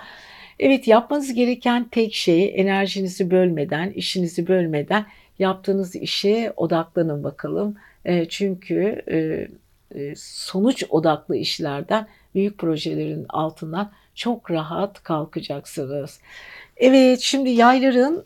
[0.59, 5.05] Evet yapmanız gereken tek şey enerjinizi bölmeden, işinizi bölmeden
[5.39, 7.75] yaptığınız işe odaklanın bakalım.
[8.05, 9.47] E, çünkü e,
[9.99, 16.19] e, sonuç odaklı işlerden, büyük projelerin altından çok rahat kalkacaksınız.
[16.77, 18.25] Evet şimdi yayların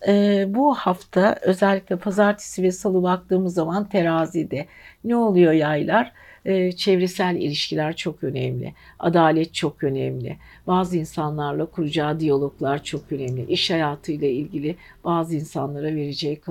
[0.53, 4.65] bu hafta özellikle pazartesi ve salı baktığımız zaman terazide
[5.03, 6.13] ne oluyor yaylar?
[6.47, 8.73] E, çevresel ilişkiler çok önemli.
[8.99, 10.37] Adalet çok önemli.
[10.67, 13.45] Bazı insanlarla kuracağı diyaloglar çok önemli.
[13.51, 16.41] İş hayatıyla ilgili bazı insanlara vereceği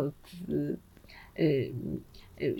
[1.38, 1.68] e,
[2.40, 2.54] e,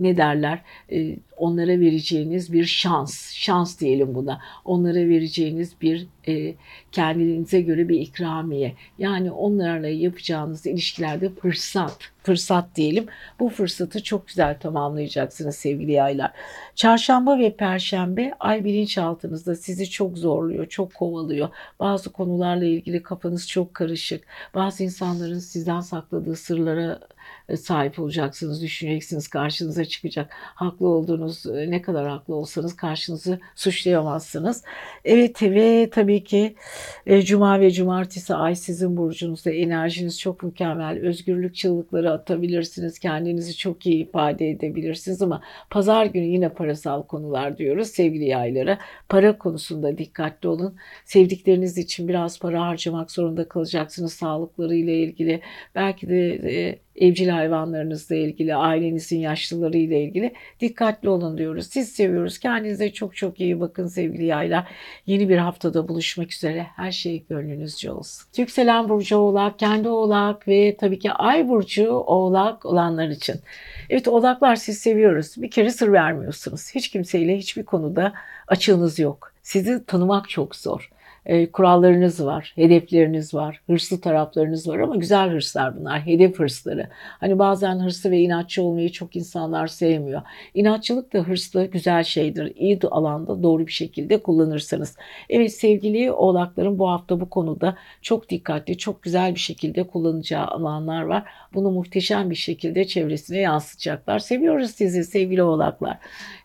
[0.00, 4.40] ne derler e, onlara vereceğiniz bir şans, şans diyelim buna.
[4.64, 6.54] Onlara vereceğiniz bir e,
[6.92, 8.74] kendinize göre bir ikramiye.
[8.98, 13.06] Yani onlarla yapacağınız ilişkilerde fırsat, fırsat diyelim.
[13.40, 16.30] Bu fırsatı çok güzel tamamlayacaksınız sevgili yaylar.
[16.74, 21.48] Çarşamba ve perşembe ay bilinçaltınızda sizi çok zorluyor, çok kovalıyor.
[21.80, 24.24] Bazı konularla ilgili kafanız çok karışık.
[24.54, 27.00] Bazı insanların sizden sakladığı sırlara
[27.56, 30.30] sahip olacaksınız, düşüneceksiniz, karşınıza çıkacak.
[30.32, 34.64] Haklı olduğunuz, e, ne kadar haklı olsanız karşınızı suçlayamazsınız.
[35.04, 36.54] Evet ve tabii ki
[37.06, 40.98] e, Cuma ve Cumartesi ay sizin burcunuzda enerjiniz çok mükemmel.
[40.98, 47.88] Özgürlük çığlıkları atabilirsiniz, kendinizi çok iyi ifade edebilirsiniz ama pazar günü yine parasal konular diyoruz
[47.88, 48.78] sevgili yaylara.
[49.08, 50.76] Para konusunda dikkatli olun.
[51.04, 55.40] Sevdikleriniz için biraz para harcamak zorunda kalacaksınız sağlıkları ile ilgili.
[55.74, 61.66] Belki de evcil hayvanlarınızla ilgili, ailenizin yaşlıları ile ilgili dikkatli olun diyoruz.
[61.66, 62.38] Siz seviyoruz.
[62.38, 64.68] Kendinize çok çok iyi bakın sevgili yaylar.
[65.06, 66.66] Yeni bir haftada buluşmak üzere.
[66.76, 68.26] Her şey gönlünüzce olsun.
[68.36, 73.36] Yükselen Burcu Oğlak, kendi Oğlak ve tabii ki Ay Burcu Oğlak olanlar için.
[73.90, 75.34] Evet Oğlaklar siz seviyoruz.
[75.36, 76.74] Bir kere sır vermiyorsunuz.
[76.74, 78.12] Hiç kimseyle hiçbir konuda
[78.48, 79.32] açığınız yok.
[79.42, 80.90] Sizi tanımak çok zor
[81.30, 86.88] e, kurallarınız var, hedefleriniz var, hırslı taraflarınız var ama güzel hırslar bunlar, hedef hırsları.
[86.92, 90.22] Hani bazen hırslı ve inatçı olmayı çok insanlar sevmiyor.
[90.54, 92.52] İnatçılık da hırslı güzel şeydir.
[92.56, 94.96] İyi alanda doğru bir şekilde kullanırsanız.
[95.28, 101.02] Evet sevgili oğlakların bu hafta bu konuda çok dikkatli, çok güzel bir şekilde kullanacağı alanlar
[101.02, 101.24] var.
[101.54, 104.18] Bunu muhteşem bir şekilde çevresine yansıtacaklar.
[104.18, 105.98] Seviyoruz sizi sevgili oğlaklar.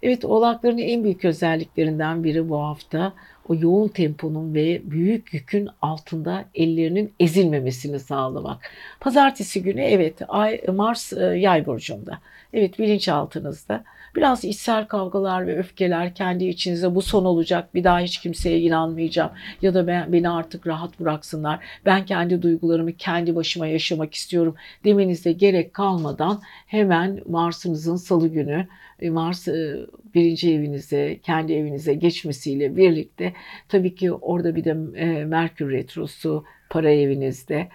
[0.03, 3.13] Evet oğlakların en büyük özelliklerinden biri bu hafta
[3.49, 8.69] o yoğun temponun ve büyük yükün altında ellerinin ezilmemesini sağlamak.
[8.99, 12.19] Pazartesi günü evet Ay, Mars e, yay burcunda.
[12.53, 13.83] Evet bilinçaltınızda.
[14.15, 19.31] Biraz içsel kavgalar ve öfkeler kendi içinize bu son olacak bir daha hiç kimseye inanmayacağım
[19.61, 21.59] ya da ben, beni artık rahat bıraksınlar.
[21.85, 28.67] Ben kendi duygularımı kendi başıma yaşamak istiyorum demenize gerek kalmadan hemen Mars'ınızın salı günü
[28.99, 29.85] e, Mars e,
[30.15, 33.33] birinci evinize, kendi evinize geçmesiyle birlikte
[33.69, 37.67] tabii ki orada bir de e, Merkür Retrosu para evinizde.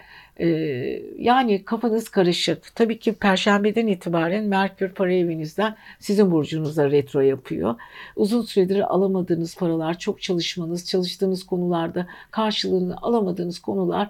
[1.17, 2.75] Yani kafanız karışık.
[2.75, 7.75] Tabii ki perşembeden itibaren Merkür para evinizden sizin burcunuza retro yapıyor.
[8.15, 14.09] Uzun süredir alamadığınız paralar, çok çalışmanız, çalıştığınız konularda karşılığını alamadığınız konular e,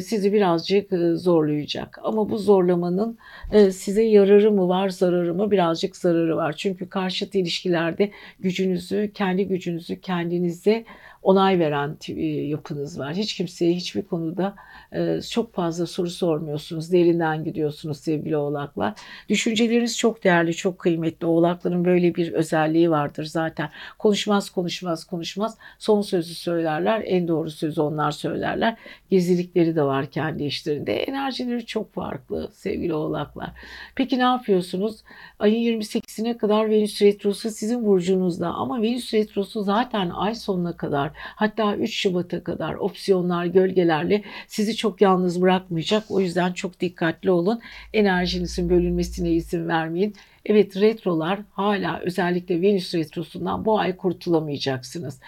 [0.00, 1.98] sizi birazcık e, zorlayacak.
[2.02, 3.18] Ama bu zorlamanın
[3.52, 5.50] e, size yararı mı var, zararı mı?
[5.50, 6.52] Birazcık zararı var.
[6.56, 8.10] Çünkü karşıt ilişkilerde
[8.40, 10.84] gücünüzü, kendi gücünüzü kendinize
[11.22, 13.14] onay veren e, yapınız var.
[13.14, 14.54] Hiç kimseye hiçbir konuda
[14.92, 16.92] e, çok fazla soru sormuyorsunuz.
[16.92, 18.94] Derinden gidiyorsunuz sevgili oğlaklar.
[19.28, 21.26] Düşünceleriniz çok değerli, çok kıymetli.
[21.26, 23.70] Oğlakların böyle bir özelliği vardır zaten.
[23.98, 25.58] Konuşmaz, konuşmaz, konuşmaz.
[25.78, 27.02] Son sözü söylerler.
[27.06, 28.76] En doğru sözü onlar söylerler.
[29.10, 30.96] Gezilikleri de var kendi işlerinde.
[30.96, 33.50] Enerjileri çok farklı sevgili oğlaklar.
[33.94, 35.04] Peki ne yapıyorsunuz?
[35.38, 41.76] Ayın 28'ine kadar Venüs Retrosu sizin burcunuzda ama Venüs Retrosu zaten ay sonuna kadar hatta
[41.76, 46.10] 3 Şubat'a kadar opsiyonlar, gölgelerle sizi çok yalnız bırakmayacak.
[46.10, 47.60] O yüzden çok dikkatli olun.
[47.92, 50.14] Enerjinizin bölünmesine izin vermeyin.
[50.46, 55.20] Evet retrolar hala özellikle Venüs retrosundan bu ay kurtulamayacaksınız.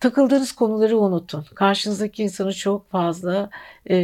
[0.00, 1.44] Takıldığınız konuları unutun.
[1.54, 3.50] Karşınızdaki insanı çok fazla
[3.86, 3.98] e,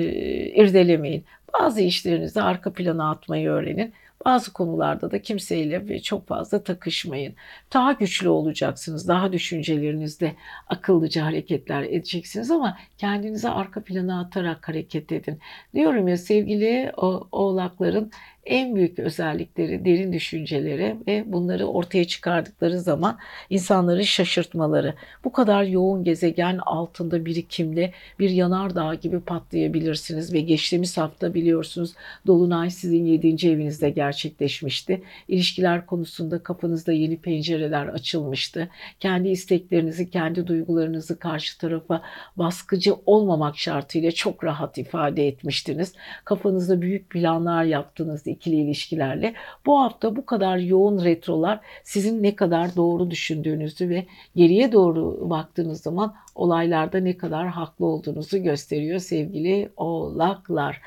[0.47, 1.25] irdelemeyin.
[1.61, 3.93] Bazı işlerinizi arka plana atmayı öğrenin.
[4.27, 7.35] Bazı konularda da kimseyle çok fazla takışmayın.
[7.75, 9.09] Daha güçlü olacaksınız.
[9.09, 10.37] Daha düşüncelerinizde
[10.69, 15.39] akıllıca hareketler edeceksiniz ama kendinize arka plana atarak hareket edin.
[15.75, 16.93] Diyorum ya sevgili
[17.33, 18.11] oğlakların
[18.47, 23.19] en büyük özellikleri derin düşünceleri ve bunları ortaya çıkardıkları zaman
[23.51, 24.95] insanları şaşırtmaları.
[25.25, 31.95] Bu kadar yoğun gezegen altında birikimli bir yanardağ gibi patlayabilirsiniz ve geçtiğimiz hafta biliyorsunuz
[32.27, 33.49] Dolunay sizin 7.
[33.49, 35.03] evinizde gerçekleşmişti.
[35.29, 38.69] İlişkiler konusunda kafanızda yeni pencereler açılmıştı.
[39.01, 42.03] Kendi isteklerinizi, kendi duygularınızı karşı tarafa
[42.37, 45.93] baskıcı olmamak şartıyla çok rahat ifade etmiştiniz.
[46.25, 49.35] Kafanızda büyük planlar yaptınız ikili ilişkilerle.
[49.67, 54.07] Bu hafta bu kadar yoğun retrolar sizin ne kadar doğru düşündüğünüzü ve
[54.37, 60.81] geriye doğru baktığınız zaman olaylarda ne kadar haklı olduğunuzu gösteriyor sevgili oğlaklar.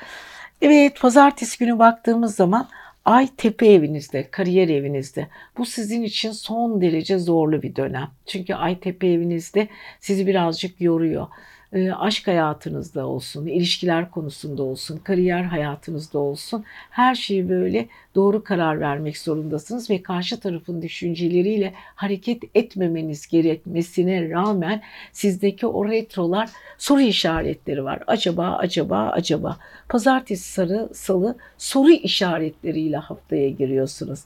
[0.62, 2.68] Evet pazartesi günü baktığımız zaman
[3.06, 5.28] Ay tepe evinizde, kariyer evinizde.
[5.58, 8.10] Bu sizin için son derece zorlu bir dönem.
[8.26, 9.68] Çünkü ay tepe evinizde
[10.00, 11.28] sizi birazcık yoruyor
[11.74, 18.80] e, aşk hayatınızda olsun, ilişkiler konusunda olsun, kariyer hayatınızda olsun her şeyi böyle doğru karar
[18.80, 27.84] vermek zorundasınız ve karşı tarafın düşünceleriyle hareket etmemeniz gerekmesine rağmen sizdeki o retrolar soru işaretleri
[27.84, 28.04] var.
[28.08, 29.58] Acaba, acaba, acaba.
[29.90, 34.20] Pazartesi, sarı, salı soru işaretleriyle haftaya giriyorsunuz.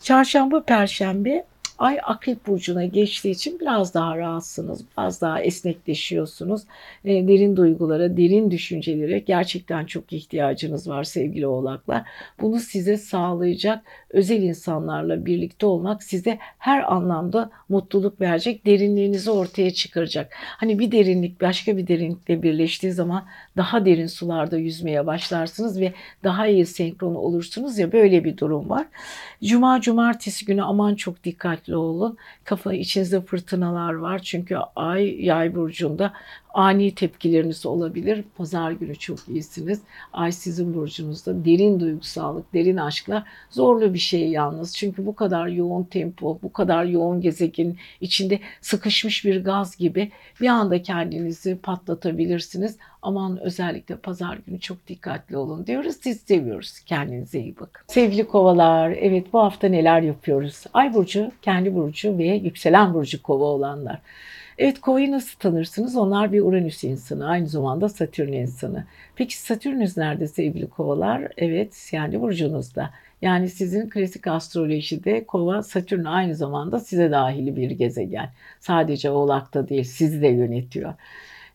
[0.00, 1.44] Çarşamba, perşembe
[1.78, 6.62] Ay akrep burcuna geçtiği için biraz daha rahatsınız, biraz daha esnekleşiyorsunuz.
[7.04, 12.02] E, derin duygulara, derin düşüncelere gerçekten çok ihtiyacınız var sevgili oğlaklar.
[12.40, 13.84] Bunu size sağlayacak
[14.16, 20.32] özel insanlarla birlikte olmak size her anlamda mutluluk verecek, derinliğinizi ortaya çıkaracak.
[20.36, 23.24] Hani bir derinlik başka bir derinlikle birleştiği zaman
[23.56, 25.92] daha derin sularda yüzmeye başlarsınız ve
[26.24, 28.86] daha iyi senkron olursunuz ya böyle bir durum var.
[29.44, 32.16] Cuma cumartesi günü aman çok dikkatli olun.
[32.44, 36.12] Kafa içinizde fırtınalar var çünkü ay yay burcunda
[36.56, 38.24] ani tepkileriniz olabilir.
[38.36, 39.80] Pazar günü çok iyisiniz.
[40.12, 44.76] Ay sizin burcunuzda derin duygusallık, derin aşklar zorlu bir şey yalnız.
[44.76, 50.48] Çünkü bu kadar yoğun tempo, bu kadar yoğun gezegenin içinde sıkışmış bir gaz gibi bir
[50.48, 52.76] anda kendinizi patlatabilirsiniz.
[53.02, 55.96] Aman özellikle pazar günü çok dikkatli olun diyoruz.
[56.00, 56.80] Siz seviyoruz.
[56.80, 57.84] Kendinize iyi bakın.
[57.88, 60.64] Sevgili kovalar, evet bu hafta neler yapıyoruz?
[60.72, 63.98] Ay burcu, kendi burcu ve yükselen burcu kova olanlar.
[64.58, 65.96] Evet kovayı nasıl tanırsınız?
[65.96, 68.84] Onlar bir Uranüs insanı, aynı zamanda Satürn insanı.
[69.16, 71.32] Peki Satürnüz nerede sevgili kovalar?
[71.36, 72.90] Evet yani burcunuzda.
[73.22, 78.30] Yani sizin klasik astrolojide kova Satürn aynı zamanda size dahili bir gezegen.
[78.60, 80.94] Sadece oğlakta değil sizi de yönetiyor.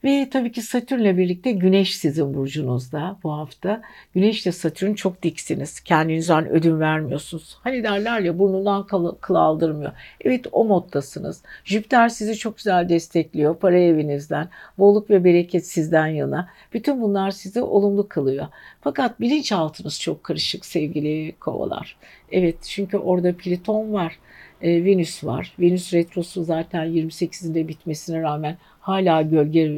[0.03, 3.81] Ve tabii ki Satürn'le birlikte Güneş sizin burcunuzda bu hafta.
[4.13, 5.79] Güneş ile Satürn çok diksiniz.
[5.79, 7.57] Kendinizden ödün vermiyorsunuz.
[7.63, 9.91] Hani derler ya burnundan kıl, kıl aldırmıyor.
[10.21, 11.41] Evet o moddasınız.
[11.63, 13.55] Jüpiter sizi çok güzel destekliyor.
[13.55, 16.49] Para evinizden, bolluk ve bereket sizden yana.
[16.73, 18.47] Bütün bunlar sizi olumlu kılıyor.
[18.81, 21.97] Fakat bilinçaltınız çok karışık sevgili kovalar.
[22.31, 24.17] Evet çünkü orada Plüton var.
[24.61, 25.53] E, Venüs var.
[25.59, 29.69] Venüs retrosu zaten 28'inde bitmesine rağmen hala gölge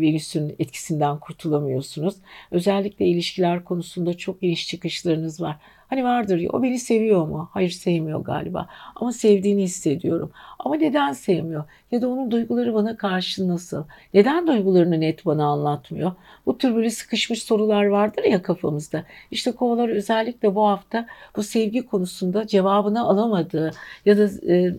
[0.00, 2.14] Venüs'ün etkisinden kurtulamıyorsunuz.
[2.50, 5.56] Özellikle ilişkiler konusunda çok iniş çıkışlarınız var.
[5.88, 7.48] Hani vardır ya o beni seviyor mu?
[7.52, 8.68] Hayır sevmiyor galiba.
[8.96, 10.30] Ama sevdiğini hissediyorum.
[10.58, 11.64] Ama neden sevmiyor?
[11.90, 13.84] Ya da onun duyguları bana karşı nasıl?
[14.14, 16.12] Neden duygularını net bana anlatmıyor?
[16.46, 19.04] Bu tür böyle sıkışmış sorular vardır ya kafamızda.
[19.30, 23.70] İşte kovalar özellikle bu hafta bu sevgi konusunda cevabını alamadığı
[24.04, 24.74] ya da e,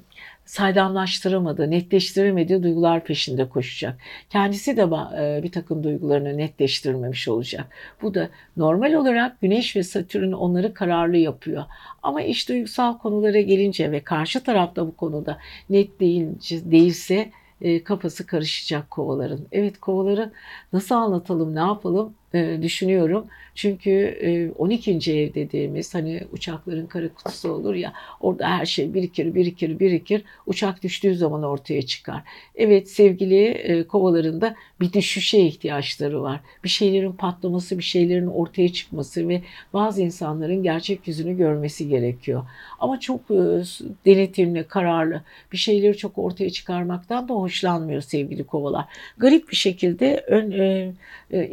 [0.49, 3.99] saydamlaştıramadığı, netleştiremediği duygular peşinde koşacak.
[4.29, 7.65] Kendisi de e, bir takım duygularını netleştirmemiş olacak.
[8.01, 11.63] Bu da normal olarak Güneş ve Satürn onları kararlı yapıyor.
[12.03, 15.37] Ama iş duygusal konulara gelince ve karşı tarafta bu konuda
[15.69, 17.31] net deyince, değilse
[17.61, 19.39] e, kafası karışacak kovaların.
[19.51, 20.31] Evet kovaları
[20.73, 23.27] nasıl anlatalım, ne yapalım düşünüyorum.
[23.55, 24.91] Çünkü e, 12.
[24.91, 30.83] ev dediğimiz hani uçakların kara kutusu olur ya orada her şey birikir birikir birikir uçak
[30.83, 32.23] düştüğü zaman ortaya çıkar.
[32.55, 36.39] Evet sevgili e, kovalarında bir düşüşe ihtiyaçları var.
[36.63, 39.41] Bir şeylerin patlaması bir şeylerin ortaya çıkması ve
[39.73, 42.43] bazı insanların gerçek yüzünü görmesi gerekiyor.
[42.79, 43.63] Ama çok e,
[44.05, 45.21] denetimli kararlı
[45.51, 48.85] bir şeyleri çok ortaya çıkarmaktan da hoşlanmıyor sevgili kovalar.
[49.17, 50.93] Garip bir şekilde ön e,
[51.31, 51.47] e,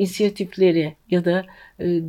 [0.66, 1.44] inisiyatifleri ya da
[1.80, 2.02] e,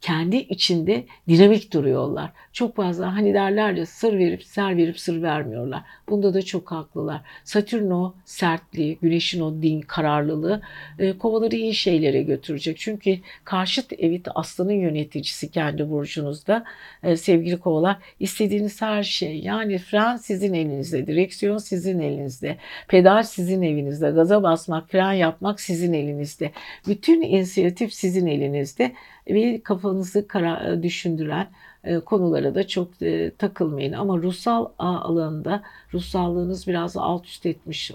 [0.00, 2.30] kendi içinde dinamik duruyorlar.
[2.52, 5.82] Çok fazla hani derler ya sır verip ser verip sır vermiyorlar.
[6.08, 7.20] Bunda da çok haklılar.
[7.44, 10.62] Satürn o sertliği, güneşin o din kararlılığı
[10.98, 12.78] e, kovaları iyi şeylere götürecek.
[12.78, 16.64] Çünkü karşıt evit aslanın yöneticisi kendi burcunuzda.
[17.02, 22.56] E, sevgili kovalar istediğiniz her şey yani fren sizin elinizde, direksiyon sizin elinizde,
[22.88, 26.50] pedal sizin evinizde, gaza basmak, fren yapmak sizin elinizde.
[26.88, 28.92] Bütün inisiyatif sizin elinizde
[29.34, 31.48] ve kafanızı kara, düşündüren
[31.84, 33.92] e, konulara da çok e, takılmayın.
[33.92, 35.62] Ama ruhsal alanında
[35.94, 37.92] ruhsallığınız biraz alt üst etmiş,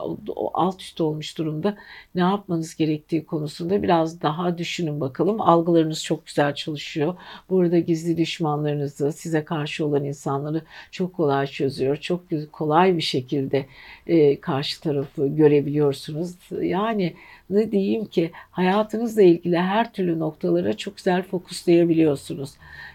[0.53, 1.77] alt üst olmuş durumda.
[2.15, 5.41] Ne yapmanız gerektiği konusunda biraz daha düşünün bakalım.
[5.41, 7.15] Algılarınız çok güzel çalışıyor.
[7.49, 10.61] Burada gizli düşmanlarınızı, size karşı olan insanları
[10.91, 11.97] çok kolay çözüyor.
[11.97, 12.21] Çok
[12.51, 13.65] kolay bir şekilde
[14.07, 16.35] e, karşı tarafı görebiliyorsunuz.
[16.61, 17.13] Yani
[17.49, 22.51] ne diyeyim ki hayatınızla ilgili her türlü noktalara çok güzel fokuslayabiliyorsunuz.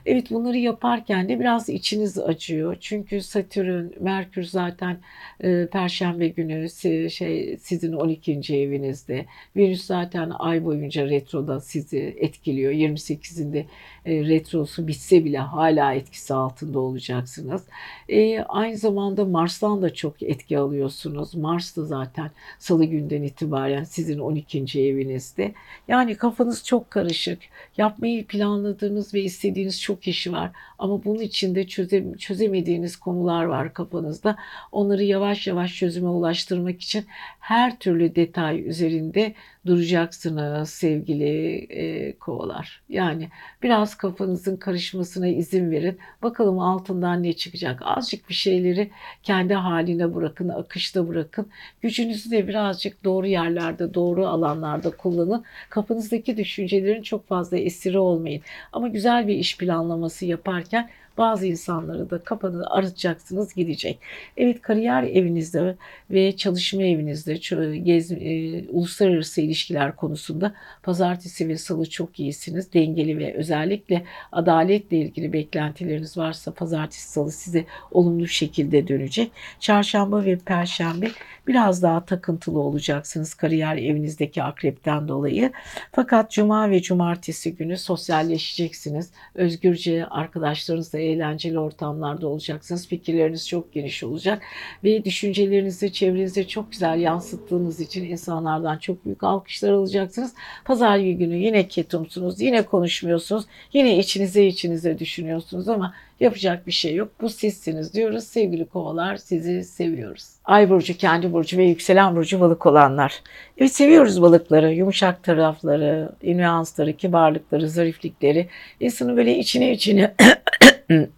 [0.06, 2.76] Evet bunları yaparken de biraz içiniz acıyor.
[2.80, 4.98] Çünkü Satürn, Merkür zaten
[5.44, 6.70] e, Perşembe günü
[7.10, 8.32] şey sizin 12.
[8.56, 9.26] evinizde.
[9.56, 12.72] Venüs zaten ay boyunca retroda sizi etkiliyor.
[12.72, 13.64] 28'inde
[14.04, 17.64] e, retrosu bitse bile hala etkisi altında olacaksınız.
[18.10, 21.34] E, aynı zamanda Mars'tan da çok etki alıyorsunuz.
[21.34, 24.80] Mars da zaten salı günden itibaren sizin 12.
[24.80, 25.54] evinizde.
[25.88, 27.38] Yani kafanız çok karışık.
[27.76, 30.50] Yapmayı planladığınız ve istediğiniz çok iş var.
[30.78, 34.36] Ama bunun içinde çöze, çözemediğiniz konular var kafanızda.
[34.72, 37.04] Onları yavaş yavaş çözüme ulaştırmak için
[37.40, 39.34] her türlü detay üzerinde
[39.66, 42.82] duracaksınız sevgili e, kovalar.
[42.88, 43.28] Yani
[43.62, 45.98] biraz kafanızın karışmasına izin verin.
[46.22, 47.80] Bakalım altından ne çıkacak.
[47.84, 48.90] Azıcık bir şeyleri
[49.22, 51.46] kendi haline bırakın, akışta bırakın.
[51.82, 55.44] Gücünüzü de birazcık doğru yerlerde, doğru alanlarda kullanın.
[55.70, 58.42] Kafanızdaki düşüncelerin çok fazla esiri olmayın.
[58.72, 60.90] Ama güzel bir iş planlaması yaparken
[61.20, 63.98] bazı insanları da kafanı arıtacaksınız gidecek.
[64.36, 65.76] Evet kariyer evinizde
[66.10, 67.34] ve çalışma evinizde
[67.76, 72.72] gez, e, uluslararası ilişkiler konusunda pazartesi ve salı çok iyisiniz.
[72.72, 79.32] Dengeli ve özellikle adaletle ilgili beklentileriniz varsa pazartesi salı size olumlu şekilde dönecek.
[79.60, 81.10] Çarşamba ve perşembe
[81.46, 85.52] biraz daha takıntılı olacaksınız kariyer evinizdeki akrepten dolayı.
[85.92, 89.10] Fakat cuma ve cumartesi günü sosyalleşeceksiniz.
[89.34, 92.88] Özgürce arkadaşlarınızla eğlenceli ortamlarda olacaksınız.
[92.88, 94.42] Fikirleriniz çok geniş olacak
[94.84, 100.34] ve düşüncelerinizi çevrenizde çok güzel yansıttığınız için insanlardan çok büyük alkışlar alacaksınız.
[100.64, 107.12] Pazar günü yine ketumsunuz, yine konuşmuyorsunuz, yine içinize içinize düşünüyorsunuz ama Yapacak bir şey yok.
[107.20, 108.24] Bu sizsiniz diyoruz.
[108.24, 110.28] Sevgili kovalar sizi seviyoruz.
[110.44, 113.22] Ay burcu, kendi burcu ve yükselen burcu balık olanlar.
[113.58, 114.72] Evet seviyoruz balıkları.
[114.72, 118.48] Yumuşak tarafları, nüansları, kibarlıkları, zariflikleri.
[118.80, 120.14] İnsanı böyle içine içine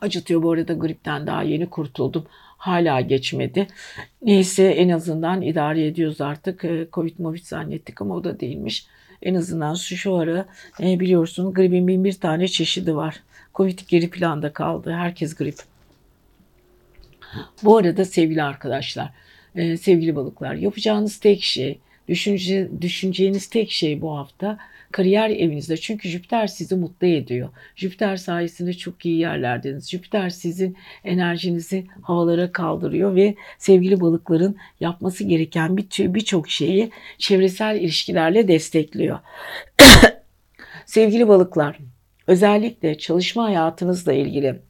[0.00, 0.42] acıtıyor.
[0.42, 2.26] Bu arada gripten daha yeni kurtuldum.
[2.56, 3.66] Hala geçmedi.
[4.22, 6.64] Neyse en azından idare ediyoruz artık.
[6.64, 8.86] Ee, Covid movid zannettik ama o da değilmiş.
[9.22, 10.46] En azından şu, şu ara
[10.80, 13.22] e, biliyorsunuz gripin bin bir tane çeşidi var.
[13.54, 14.92] Covid geri planda kaldı.
[14.92, 15.56] Herkes grip.
[17.64, 19.10] Bu arada sevgili arkadaşlar,
[19.54, 24.58] e, sevgili balıklar yapacağınız tek şey, düşünce, düşüneceğiniz tek şey bu hafta
[24.92, 25.76] kariyer evinizde.
[25.76, 27.48] Çünkü Jüpiter sizi mutlu ediyor.
[27.76, 29.90] Jüpiter sayesinde çok iyi yerlerdeniz.
[29.90, 39.18] Jüpiter sizin enerjinizi havalara kaldırıyor ve sevgili balıkların yapması gereken birçok şeyi çevresel ilişkilerle destekliyor.
[40.86, 41.78] sevgili balıklar,
[42.26, 44.60] özellikle çalışma hayatınızla ilgili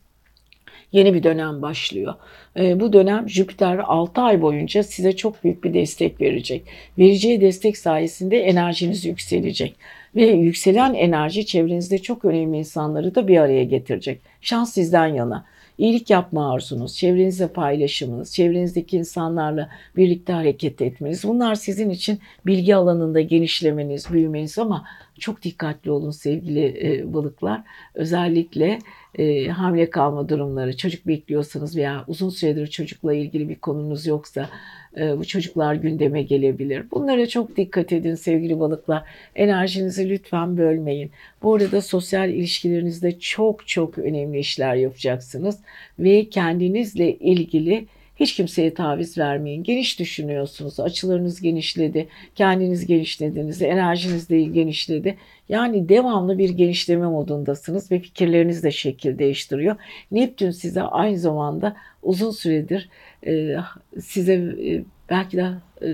[0.93, 2.15] yeni bir dönem başlıyor.
[2.57, 6.63] E, bu dönem Jüpiter 6 ay boyunca size çok büyük bir destek verecek.
[6.99, 9.77] Vereceği destek sayesinde enerjiniz yükselecek.
[10.17, 14.21] Ve yükselen enerji çevrenizde çok önemli insanları da bir araya getirecek.
[14.41, 15.45] Şans sizden yana.
[15.79, 21.25] iyilik yapma arzunuz, çevrenizle paylaşımınız, çevrenizdeki insanlarla birlikte hareket etmeniz.
[21.25, 24.85] Bunlar sizin için bilgi alanında genişlemeniz, büyümeniz ama
[25.23, 27.63] çok dikkatli olun sevgili e, balıklar.
[27.95, 28.79] Özellikle
[29.19, 34.49] e, hamile kalma durumları, çocuk bekliyorsanız veya uzun süredir çocukla ilgili bir konunuz yoksa
[34.97, 36.91] e, bu çocuklar gündeme gelebilir.
[36.91, 39.03] Bunlara çok dikkat edin sevgili balıklar.
[39.35, 41.11] Enerjinizi lütfen bölmeyin.
[41.43, 45.59] Bu arada sosyal ilişkilerinizde çok çok önemli işler yapacaksınız
[45.99, 47.87] ve kendinizle ilgili
[48.23, 49.63] hiç kimseye taviz vermeyin.
[49.63, 50.81] Geniş düşünüyorsunuz.
[50.81, 52.09] Açılarınız genişledi.
[52.35, 53.63] Kendiniz genişlediniz.
[53.63, 55.17] Enerjiniz de genişledi.
[55.49, 59.77] Yani devamlı bir genişleme modundasınız ve fikirleriniz de şekil değiştiriyor.
[60.11, 62.89] Neptün size aynı zamanda uzun süredir
[63.27, 63.57] e,
[64.01, 65.51] size e, belki de
[65.83, 65.89] e,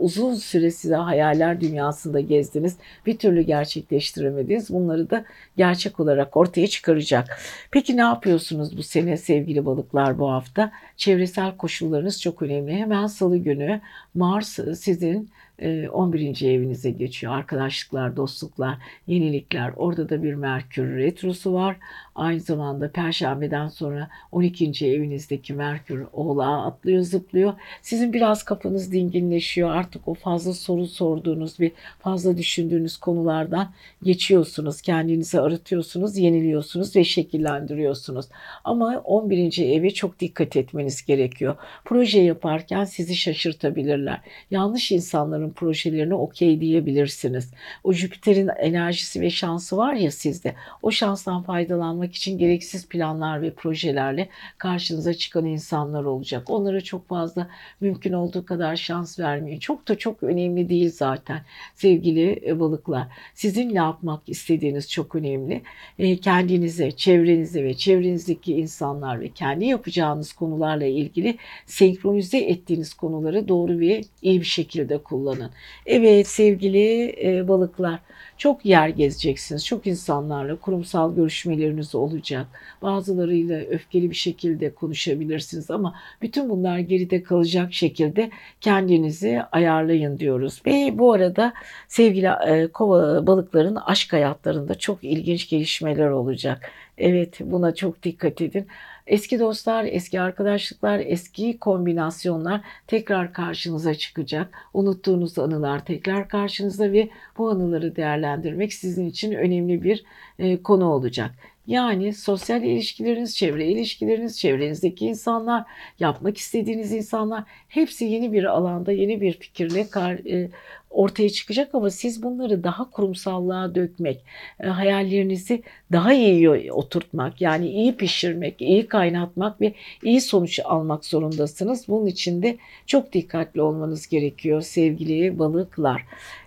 [0.00, 2.76] uzun süre size hayaller dünyasında gezdiniz.
[3.06, 4.70] Bir türlü gerçekleştiremediniz.
[4.70, 5.24] Bunları da
[5.56, 7.40] gerçek olarak ortaya çıkaracak.
[7.70, 10.72] Peki ne yapıyorsunuz bu sene sevgili balıklar bu hafta?
[10.96, 12.72] Çevresel koşullarınız çok önemli.
[12.72, 13.80] Hemen salı günü
[14.14, 16.42] Mars sizin 11.
[16.42, 17.32] E, evinize geçiyor.
[17.32, 19.72] Arkadaşlıklar, dostluklar, yenilikler.
[19.76, 21.76] Orada da bir Merkür retrosu var.
[22.14, 24.86] Aynı zamanda Perşembeden sonra 12.
[24.86, 27.52] evinizdeki Merkür Oğlağa atlıyor, zıplıyor.
[27.82, 29.70] Sizin biraz kafanız dinginleşiyor.
[29.70, 34.80] Artık o fazla soru sorduğunuz bir fazla düşündüğünüz konulardan geçiyorsunuz.
[34.80, 38.26] Kendinizi arıtıyorsunuz, yeniliyorsunuz ve şekillendiriyorsunuz.
[38.64, 39.58] Ama 11.
[39.58, 41.56] eve çok dikkat etmeniz gerekiyor.
[41.84, 44.20] Proje yaparken sizi şaşırtabilirler.
[44.50, 47.50] Yanlış insanların insanların projelerine okey diyebilirsiniz.
[47.84, 50.54] O Jüpiter'in enerjisi ve şansı var ya sizde.
[50.82, 54.28] O şanstan faydalanmak için gereksiz planlar ve projelerle
[54.58, 56.50] karşınıza çıkan insanlar olacak.
[56.50, 57.48] Onlara çok fazla
[57.80, 59.58] mümkün olduğu kadar şans vermeyin.
[59.58, 61.42] Çok da çok önemli değil zaten
[61.74, 63.06] sevgili e, balıklar.
[63.34, 65.62] Sizin ne yapmak istediğiniz çok önemli.
[65.98, 71.36] E, kendinize, çevrenize ve çevrenizdeki insanlar ve kendi yapacağınız konularla ilgili
[71.66, 75.50] senkronize ettiğiniz konuları doğru ve iyi bir şekilde kullanın kullanın.
[75.86, 78.00] Evet sevgili e, balıklar
[78.38, 79.66] çok yer gezeceksiniz.
[79.66, 82.46] Çok insanlarla kurumsal görüşmeleriniz olacak.
[82.82, 88.30] Bazılarıyla öfkeli bir şekilde konuşabilirsiniz ama bütün bunlar geride kalacak şekilde
[88.60, 90.62] kendinizi ayarlayın diyoruz.
[90.66, 91.52] Ve bu arada
[91.88, 96.70] sevgili e, kova balıkların aşk hayatlarında çok ilginç gelişmeler olacak.
[96.98, 98.66] Evet buna çok dikkat edin.
[99.06, 104.68] Eski dostlar, eski arkadaşlıklar, eski kombinasyonlar tekrar karşınıza çıkacak.
[104.74, 110.04] Unuttuğunuz anılar tekrar karşınızda ve bu anıları değerlendirmek sizin için önemli bir
[110.38, 111.30] e, konu olacak.
[111.66, 115.64] Yani sosyal ilişkileriniz, çevre ilişkileriniz, çevrenizdeki insanlar,
[116.00, 120.50] yapmak istediğiniz insanlar hepsi yeni bir alanda, yeni bir fikirle kar, e,
[120.96, 124.24] ortaya çıkacak ama siz bunları daha kurumsallığa dökmek,
[124.60, 129.72] e, hayallerinizi daha iyi oturtmak, yani iyi pişirmek, iyi kaynatmak ve
[130.02, 131.88] iyi sonuç almak zorundasınız.
[131.88, 136.02] Bunun için de çok dikkatli olmanız gerekiyor sevgili balıklar.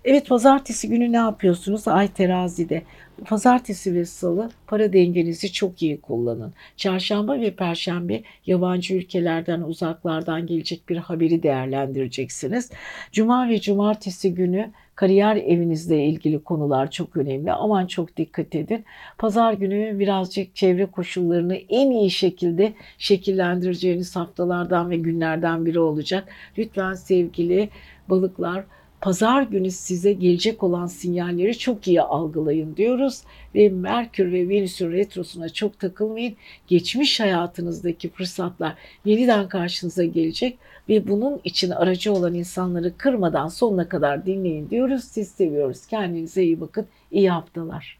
[0.06, 1.88] Evet pazartesi günü ne yapıyorsunuz?
[1.88, 2.82] Ay terazide.
[3.26, 6.54] Pazartesi ve salı para dengenizi çok iyi kullanın.
[6.78, 12.72] Çarşamba ve perşembe yabancı ülkelerden, uzaklardan gelecek bir haberi değerlendireceksiniz.
[13.12, 17.52] Cuma ve cumartesi günü kariyer evinizle ilgili konular çok önemli.
[17.52, 18.86] Aman çok dikkat edin.
[19.18, 26.30] Pazar günü birazcık çevre koşullarını en iyi şekilde şekillendireceğiniz haftalardan ve günlerden biri olacak.
[26.58, 27.70] Lütfen sevgili
[28.10, 28.64] balıklar
[29.02, 33.22] pazar günü size gelecek olan sinyalleri çok iyi algılayın diyoruz.
[33.56, 36.36] Ve Merkür ve Venüs'ün retrosuna çok takılmayın.
[36.68, 38.76] Geçmiş hayatınızdaki fırsatlar
[39.06, 40.58] yeniden karşınıza gelecek
[40.90, 45.04] ve bunun için aracı olan insanları kırmadan sonuna kadar dinleyin diyoruz.
[45.04, 45.88] Siz seviyoruz.
[45.88, 46.86] Kendinize iyi bakın.
[47.12, 47.99] İyi haftalar.